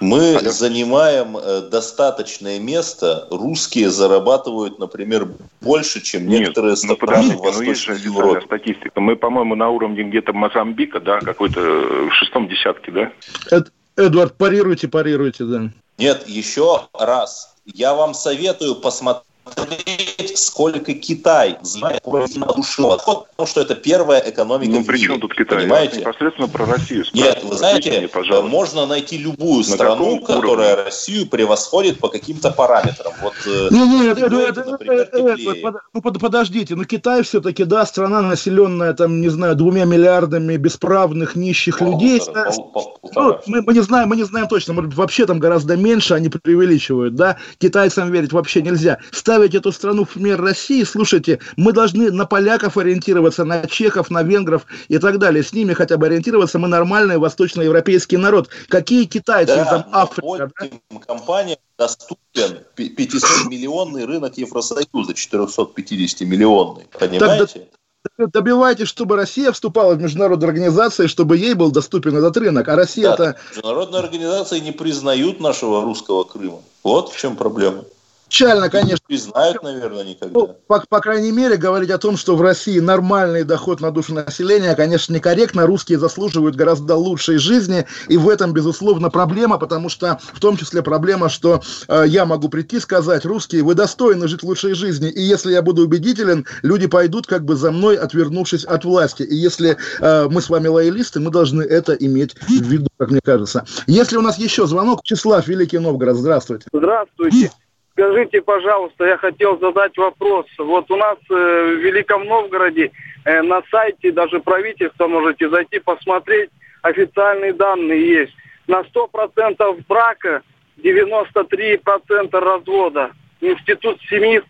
[0.00, 0.50] Мы Алло.
[0.50, 3.28] занимаем э, достаточное место.
[3.30, 5.28] Русские зарабатывают, например,
[5.60, 8.46] больше, чем некоторые Нет, ну, страны в Восточной ну, Европе.
[8.46, 8.98] статистика.
[9.00, 13.12] Мы, по-моему, на уровне где-то Мозамбика, да, какой-то в шестом десятке, да?
[13.50, 15.70] Эд, Эдвард, парируйте, парируйте, да.
[15.98, 17.54] Нет, еще раз.
[17.66, 24.20] Я вам советую посмотреть посмотреть, сколько Китай знает про душевный отход, потому что это первая
[24.20, 25.18] экономика ну, в мире.
[25.18, 25.58] тут Китай?
[25.58, 26.00] Понимаете?
[26.00, 27.04] непосредственно про Россию.
[27.12, 30.84] Нет, вы знаете, мне, можно найти любую На страну, которая уровне?
[30.84, 33.12] Россию превосходит по каким-то параметрам.
[33.22, 37.86] Вот, э, нет, нет, это, это, например, это, это, ну, подождите, ну Китай все-таки, да,
[37.86, 42.20] страна, населенная, там, не знаю, двумя миллиардами бесправных, нищих пол, людей.
[42.20, 45.38] Пол, пол, пол, ну, мы, мы, не знаем, мы не знаем точно, может вообще там
[45.38, 48.98] гораздо меньше, они преувеличивают, да, китайцам верить вообще нельзя.
[49.30, 54.24] Ставить эту страну в пример России, слушайте, мы должны на поляков ориентироваться, на чехов, на
[54.24, 55.44] венгров и так далее.
[55.44, 56.58] С ними хотя бы ориентироваться.
[56.58, 58.48] Мы нормальный восточноевропейский народ.
[58.66, 60.50] Какие китайцы да, там Африка?
[60.58, 60.98] Да?
[61.06, 66.88] компания доступен 500-миллионный рынок Евросоюза, 450-миллионный.
[66.98, 67.68] Понимаете?
[68.16, 72.66] Так, добивайтесь, чтобы Россия вступала в международные организации, чтобы ей был доступен этот рынок.
[72.66, 73.36] А Россия да.
[73.54, 76.62] Международные организации не признают нашего русского Крыма.
[76.82, 77.84] Вот в чем проблема.
[78.30, 79.04] Печально, конечно.
[79.08, 80.38] Не знают, наверное, никогда.
[80.38, 84.14] Ну, по, по крайней мере, говорить о том, что в России нормальный доход на душу
[84.14, 85.66] населения, конечно, некорректно.
[85.66, 90.80] Русские заслуживают гораздо лучшей жизни, и в этом, безусловно, проблема, потому что в том числе
[90.80, 95.20] проблема, что э, я могу прийти и сказать, русские, вы достойны жить лучшей жизни, и
[95.20, 99.24] если я буду убедителен, люди пойдут как бы за мной, отвернувшись от власти.
[99.24, 103.20] И если э, мы с вами лоялисты, мы должны это иметь в виду, как мне
[103.24, 103.64] кажется.
[103.88, 106.66] Если у нас еще звонок, Числав, Великий Новгород, здравствуйте.
[106.72, 107.50] Здравствуйте.
[108.00, 110.46] Скажите, пожалуйста, я хотел задать вопрос.
[110.56, 112.92] Вот у нас э, в Великом Новгороде
[113.26, 116.48] э, на сайте даже правительства можете зайти посмотреть,
[116.80, 118.32] официальные данные есть.
[118.66, 120.42] На 100% брака
[120.78, 123.10] 93% развода.
[123.42, 124.42] Институт семьи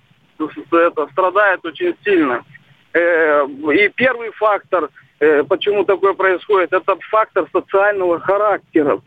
[0.70, 2.44] это, страдает очень сильно.
[2.92, 9.00] Э, и первый фактор, э, почему такое происходит, это фактор социального характера.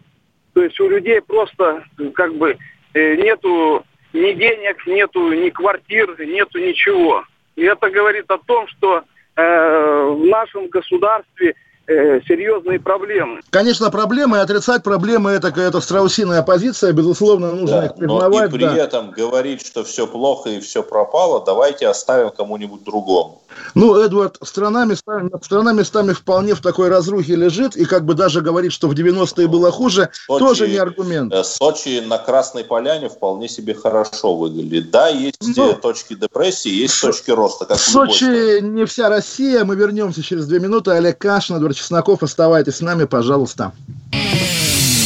[0.53, 2.57] То есть у людей просто как бы
[2.93, 7.25] э, нету ни денег, нету ни квартир, нету ничего.
[7.55, 9.03] И это говорит о том, что
[9.35, 11.55] э, в нашем государстве
[11.87, 13.41] э, серьезные проблемы.
[13.49, 18.31] Конечно, проблемы, и отрицать проблемы это, это страусиная позиция, безусловно, нужно да, их признавать.
[18.31, 18.77] Но и при да.
[18.77, 23.41] этом говорить, что все плохо и все пропало, давайте оставим кому-нибудь другому.
[23.75, 28.41] Ну, Эдвард, страна местами, страна местами вполне в такой разрухе лежит, и как бы даже
[28.41, 31.33] говорить, что в 90-е было хуже, Сочи, тоже не аргумент.
[31.33, 34.91] Э, Сочи на Красной Поляне вполне себе хорошо выглядит.
[34.91, 37.65] Да, есть ну, точки депрессии, есть точки роста.
[37.65, 40.91] Как Сочи не вся Россия, мы вернемся через две минуты.
[40.91, 43.73] Олег Кашин, Эдвард Чесноков, оставайтесь с нами, пожалуйста.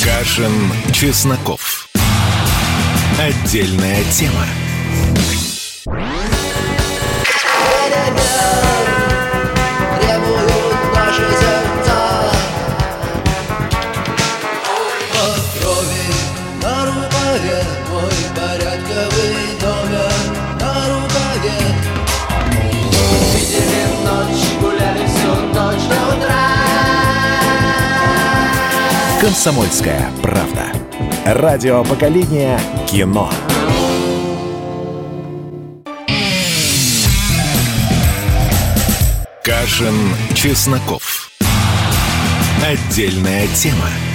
[0.03, 0.51] Кашин,
[0.93, 1.87] Чесноков.
[3.19, 4.45] Отдельная тема.
[29.37, 30.65] «Комсомольская правда».
[31.23, 33.29] Радио поколения кино.
[39.43, 39.93] Кашин,
[40.33, 41.29] Чесноков.
[42.65, 44.06] Отдельная тема.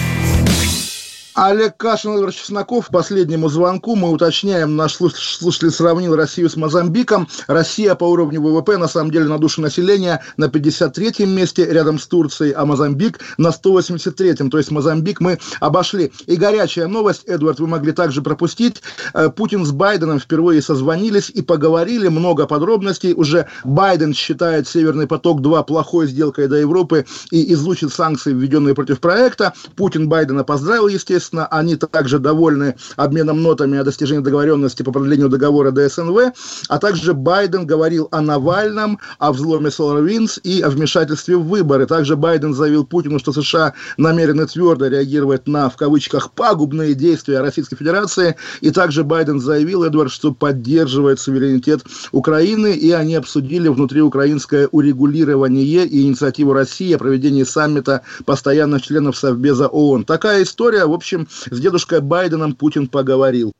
[1.35, 2.89] Олег Кашин, Игорь Чесноков.
[2.89, 7.27] По последнему звонку мы уточняем, наш слушатель сравнил Россию с Мозамбиком.
[7.47, 12.07] Россия по уровню ВВП, на самом деле, на душу населения на 53-м месте рядом с
[12.07, 14.51] Турцией, а Мозамбик на 183-м.
[14.51, 16.13] То есть Мозамбик мы обошли.
[16.27, 18.83] И горячая новость, Эдвард, вы могли также пропустить.
[19.15, 22.09] Э, Путин с Байденом впервые созвонились и поговорили.
[22.09, 23.15] Много подробностей.
[23.15, 29.55] Уже Байден считает «Северный поток-2» плохой сделкой до Европы и изучит санкции, введенные против проекта.
[29.77, 35.29] Путин Байдена поздравил, естественно Соответственно, они также довольны обменом нотами о достижении договоренности по продлению
[35.29, 36.33] договора ДСНВ,
[36.69, 41.87] а также Байден говорил о Навальном, о взломе SolarWinds и о вмешательстве в выборы.
[41.87, 47.77] Также Байден заявил Путину, что США намерены твердо реагировать на, в кавычках, пагубные действия Российской
[47.77, 48.35] Федерации.
[48.61, 56.03] И также Байден заявил, Эдвард, что поддерживает суверенитет Украины, и они обсудили внутриукраинское урегулирование и
[56.03, 60.05] инициативу России о проведении саммита постоянных членов Совбеза ООН.
[60.05, 63.53] Такая история, в общем, общем, с дедушкой Байденом Путин поговорил.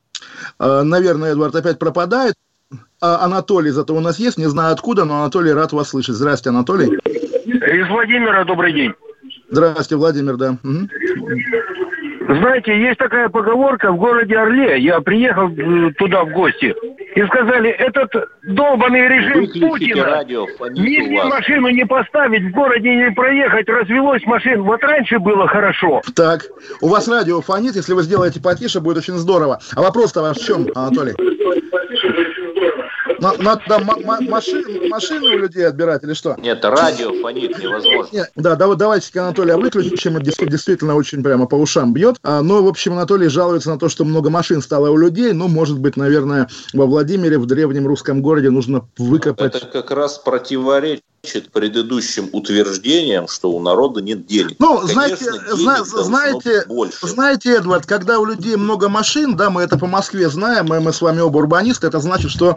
[0.59, 2.35] А, наверное, Эдвард опять пропадает.
[3.03, 6.15] А Анатолий зато у нас есть, не знаю откуда, но Анатолий рад вас слышать.
[6.15, 6.87] Здравствуйте, Анатолий.
[6.87, 8.93] Из Владимира добрый день.
[9.51, 10.57] Здравствуйте, Владимир, да.
[10.65, 10.89] Угу.
[12.29, 14.81] Знаете, есть такая поговорка в городе Орле.
[14.81, 16.75] Я приехал э, туда в гости.
[17.15, 18.11] И сказали, этот
[18.43, 24.63] долбанный режим Выключите Путина, радио, ни машину не поставить, в городе не проехать, развелось машин.
[24.63, 26.01] Вот раньше было хорошо.
[26.15, 26.47] Так,
[26.81, 29.61] у вас радио фонит, если вы сделаете потише, будет очень здорово.
[29.75, 31.15] А вопрос-то ваш в чем, Анатолий?
[33.23, 33.79] Надо
[34.29, 36.37] машины, машины у людей отбирать или что?
[36.39, 38.09] Нет, радио фонит невозможно.
[38.13, 42.17] Нет, да, давайте Анатолия выключим, это действительно очень прямо по ушам бьет.
[42.23, 45.33] А, но, в общем, Анатолий жалуется на то, что много машин стало у людей.
[45.33, 49.55] Ну, может быть, наверное, во Владимире, в древнем русском городе нужно выкопать...
[49.55, 51.05] Это как раз противоречит
[51.53, 54.57] предыдущим утверждением, что у народа нет денег.
[54.59, 57.07] Ну, Конечно, знаете, зна- знаете, больше.
[57.07, 60.93] знаете, Эдвард, когда у людей много машин, да, мы это по Москве знаем, мы, мы
[60.93, 62.57] с вами оба урбанисты, это значит, что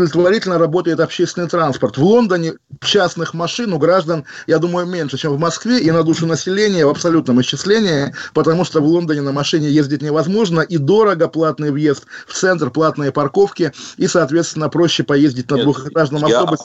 [0.00, 1.96] неудовлетворительно работает общественный транспорт.
[1.96, 6.26] В Лондоне частных машин у граждан, я думаю, меньше, чем в Москве, и на душу
[6.26, 11.70] населения в абсолютном исчислении, потому что в Лондоне на машине ездить невозможно, и дорого платный
[11.70, 16.64] въезд в центр, платные парковки, и, соответственно, проще поездить на Нет, двухэтажном автобусе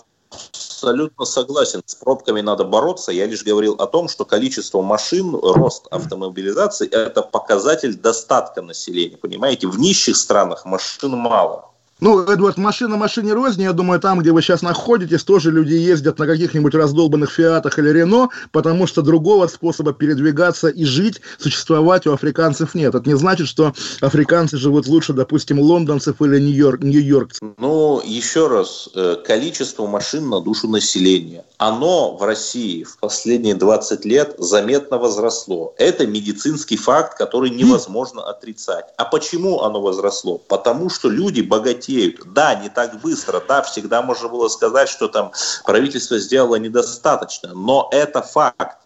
[0.86, 1.82] абсолютно согласен.
[1.86, 3.12] С пробками надо бороться.
[3.12, 9.18] Я лишь говорил о том, что количество машин, рост автомобилизации– это показатель достатка населения.
[9.18, 11.72] Понимаете, в нищих странах машин мало.
[12.02, 13.62] Ну, Эдвард, машина машине рознь.
[13.62, 17.90] Я думаю, там, где вы сейчас находитесь, тоже люди ездят на каких-нибудь раздолбанных Фиатах или
[17.90, 22.96] Рено, потому что другого способа передвигаться и жить, существовать у африканцев нет.
[22.96, 27.54] Это не значит, что африканцы живут лучше, допустим, лондонцев или нью-йорк, нью-йоркцев.
[27.58, 34.06] Ну, еще раз, э, количество машин на душу населения, оно в России в последние 20
[34.06, 35.74] лет заметно возросло.
[35.78, 38.86] Это медицинский факт, который невозможно отрицать.
[38.98, 40.38] А почему оно возросло?
[40.38, 42.34] Потому что люди богатеют.
[42.34, 45.32] Да, не так быстро, да, всегда можно было сказать, что там
[45.66, 48.85] правительство сделало недостаточно, но это факт.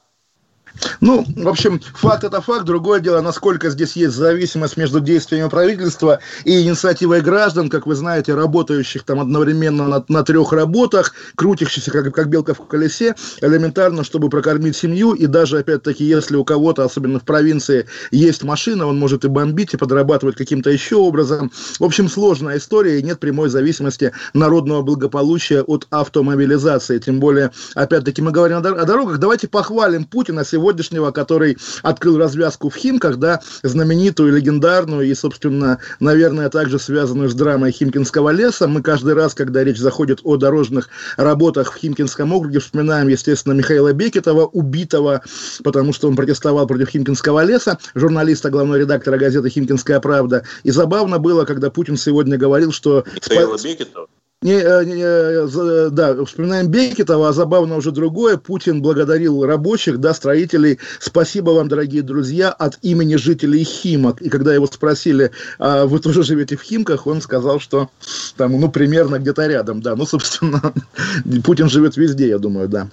[1.01, 2.65] Ну, в общем, факт это факт.
[2.65, 8.33] Другое дело, насколько здесь есть зависимость между действиями правительства и инициативой граждан, как вы знаете,
[8.33, 14.29] работающих там одновременно на, на трех работах, крутящихся как, как белка в колесе, элементарно, чтобы
[14.29, 15.13] прокормить семью.
[15.13, 19.73] И даже, опять-таки, если у кого-то, особенно в провинции, есть машина, он может и бомбить,
[19.73, 21.51] и подрабатывать каким-то еще образом.
[21.79, 26.99] В общем, сложная история, и нет прямой зависимости народного благополучия от автомобилизации.
[26.99, 29.17] Тем более, опять-таки, мы говорим о дорогах.
[29.17, 36.49] Давайте похвалим Путина сегодняшнего, который открыл развязку в Химках, да, знаменитую, легендарную и, собственно, наверное,
[36.49, 38.67] также связанную с драмой Химкинского леса.
[38.67, 43.93] Мы каждый раз, когда речь заходит о дорожных работах в Химкинском округе, вспоминаем, естественно, Михаила
[43.93, 45.23] Бекетова, убитого,
[45.63, 50.43] потому что он протестовал против Химкинского леса, журналиста, главного редактора газеты «Химкинская правда».
[50.63, 53.03] И забавно было, когда Путин сегодня говорил, что...
[53.15, 54.07] Михаила Бекетова?
[54.41, 58.37] Не, э, не, э, да, вспоминаем Бекетова, а забавно уже другое.
[58.37, 60.79] Путин благодарил рабочих, да, строителей.
[61.01, 64.21] Спасибо вам, дорогие друзья, от имени жителей Химок.
[64.21, 67.89] И когда его спросили, а вы тоже живете в Химках, он сказал, что
[68.37, 69.97] там, ну, примерно где-то рядом, да.
[69.97, 70.73] Ну, собственно,
[71.43, 72.89] Путин живет везде, я думаю, да.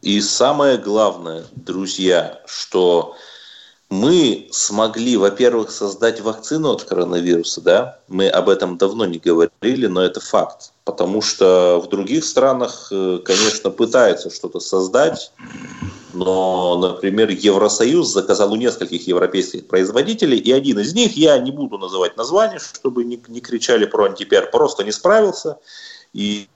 [0.00, 3.14] И самое главное, друзья, что
[3.92, 10.02] мы смогли, во-первых, создать вакцину от коронавируса, да, мы об этом давно не говорили, но
[10.02, 15.30] это факт, потому что в других странах, э, конечно, пытаются что-то создать,
[16.14, 21.76] но, например, Евросоюз заказал у нескольких европейских производителей, и один из них, я не буду
[21.76, 25.58] называть название, чтобы не, не кричали про антипиар, просто не справился,
[26.14, 26.48] и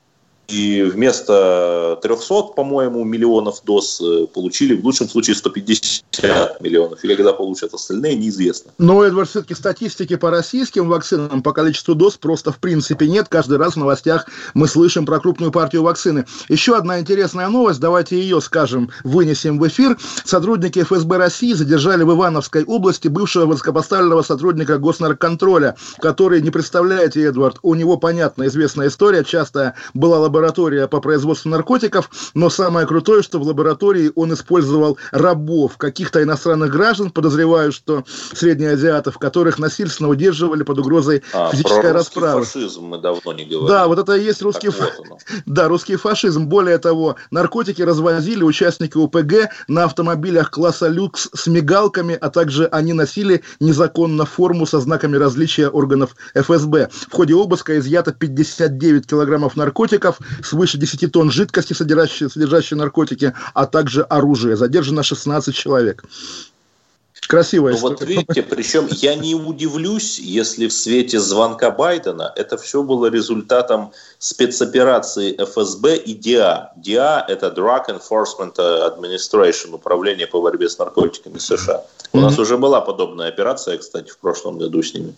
[0.48, 7.02] и вместо 300, по-моему, миллионов доз э, получили в лучшем случае 150 миллионов.
[7.04, 8.70] Или когда получат остальные, неизвестно.
[8.78, 13.26] Но, Эдвард, все-таки статистики по российским вакцинам по количеству доз просто в принципе нет.
[13.28, 16.26] Каждый раз в новостях мы слышим про крупную партию вакцины.
[16.48, 19.98] Еще одна интересная новость, давайте ее, скажем, вынесем в эфир.
[20.24, 27.58] Сотрудники ФСБ России задержали в Ивановской области бывшего высокопоставленного сотрудника госнарконтроля, который, не представляете, Эдвард,
[27.62, 30.35] у него, понятно, известная история, часто была лаборатория
[30.88, 37.10] по производству наркотиков, но самое крутое, что в лаборатории он использовал рабов, каких-то иностранных граждан,
[37.10, 42.44] подозреваю, что среднеазиатов, которых насильственно удерживали под угрозой а, физической расправы.
[42.44, 43.68] фашизм мы давно не говорили.
[43.68, 44.90] Да, вот это и есть русский, фа...
[45.08, 46.46] вот да, русский фашизм.
[46.46, 52.92] Более того, наркотики развозили участники УПГ на автомобилях класса люкс с мигалками, а также они
[52.92, 56.90] носили незаконно форму со знаками различия органов ФСБ.
[57.10, 63.66] В ходе обыска изъято 59 килограммов наркотиков, свыше 10 тонн жидкости, содержащей, содержащей наркотики, а
[63.66, 64.56] также оружие.
[64.56, 66.04] Задержано 16 человек.
[67.28, 72.82] Красивая ну, Вот видите, причем я не удивлюсь, если в свете звонка Байдена это все
[72.82, 76.72] было результатом спецоперации ФСБ и ДИА.
[76.76, 81.84] ДИА– это Drug Enforcement Administration, управление по борьбе с наркотиками США.
[82.12, 82.20] У mm-hmm.
[82.20, 85.14] нас уже была подобная операция, кстати, в прошлом году с ними.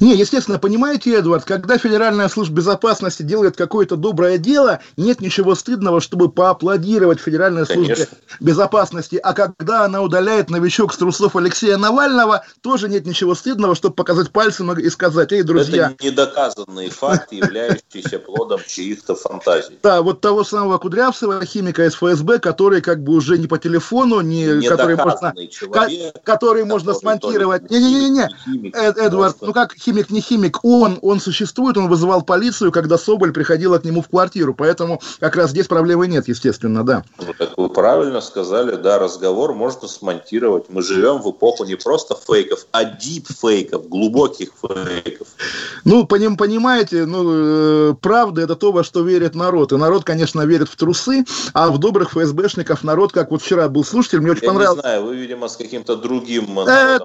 [0.00, 6.00] Не, естественно, понимаете, Эдвард, когда Федеральная служба безопасности делает какое-то доброе дело, нет ничего стыдного,
[6.00, 8.16] чтобы поаплодировать Федеральной службе Конечно.
[8.40, 9.16] безопасности.
[9.16, 14.30] А когда она удаляет новичок с трусов Алексея Навального, тоже нет ничего стыдного, чтобы показать
[14.30, 15.92] пальцем и сказать, эй, друзья...
[15.94, 19.78] Это недоказанный факт, являющийся плодом чьих-то фантазий.
[19.82, 24.20] Да, вот того самого Кудрявцева, химика из ФСБ, который как бы уже не по телефону,
[24.20, 24.66] не...
[24.66, 27.70] Который можно, человек, который можно смонтировать...
[27.70, 28.30] Не-не-не,
[28.72, 33.78] Эдвард, ну как химик не химик, он, он существует, он вызывал полицию, когда Соболь приходила
[33.78, 37.04] к нему в квартиру, поэтому как раз здесь проблемы нет, естественно, да.
[37.38, 40.66] Как вы правильно сказали, да, разговор можно смонтировать.
[40.68, 45.28] Мы живем в эпоху не просто фейков, а дип-фейков, глубоких фейков.
[45.84, 49.72] Ну, поним, понимаете, ну, э, правда это то, во что верит народ.
[49.72, 53.84] И народ, конечно, верит в трусы, а в добрых ФСБшников народ, как вот вчера был
[53.84, 54.76] слушатель, мне очень Я понравилось.
[54.76, 56.98] не знаю, вы, видимо, с каким-то другим э,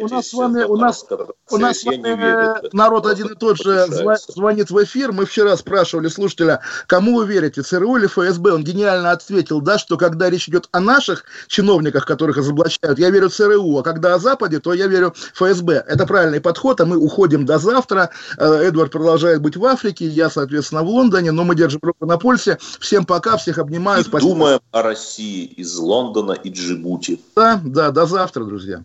[0.00, 1.04] у нас с вами, у нас,
[1.50, 3.86] у нас с вами народ один и тот же
[4.28, 5.12] звонит в эфир.
[5.12, 8.52] Мы вчера спрашивали слушателя, кому вы верите, ЦРУ или ФСБ?
[8.52, 13.28] Он гениально ответил, да, что когда речь идет о наших чиновниках, которых разоблачают, я верю
[13.28, 15.84] ЦРУ, а когда о Западе, то я верю ФСБ.
[15.86, 18.10] Это правильный подход, а мы уходим до завтра.
[18.38, 22.18] Э, Эдвард продолжает быть в Африке, я, соответственно, в Лондоне, но мы держим руку на
[22.18, 22.58] пульсе.
[22.80, 24.02] Всем пока, всех обнимаю.
[24.02, 24.32] И спасибо.
[24.32, 27.20] думаем о России из Лондона и Джибути.
[27.36, 28.84] Да, да, до завтра, друзья.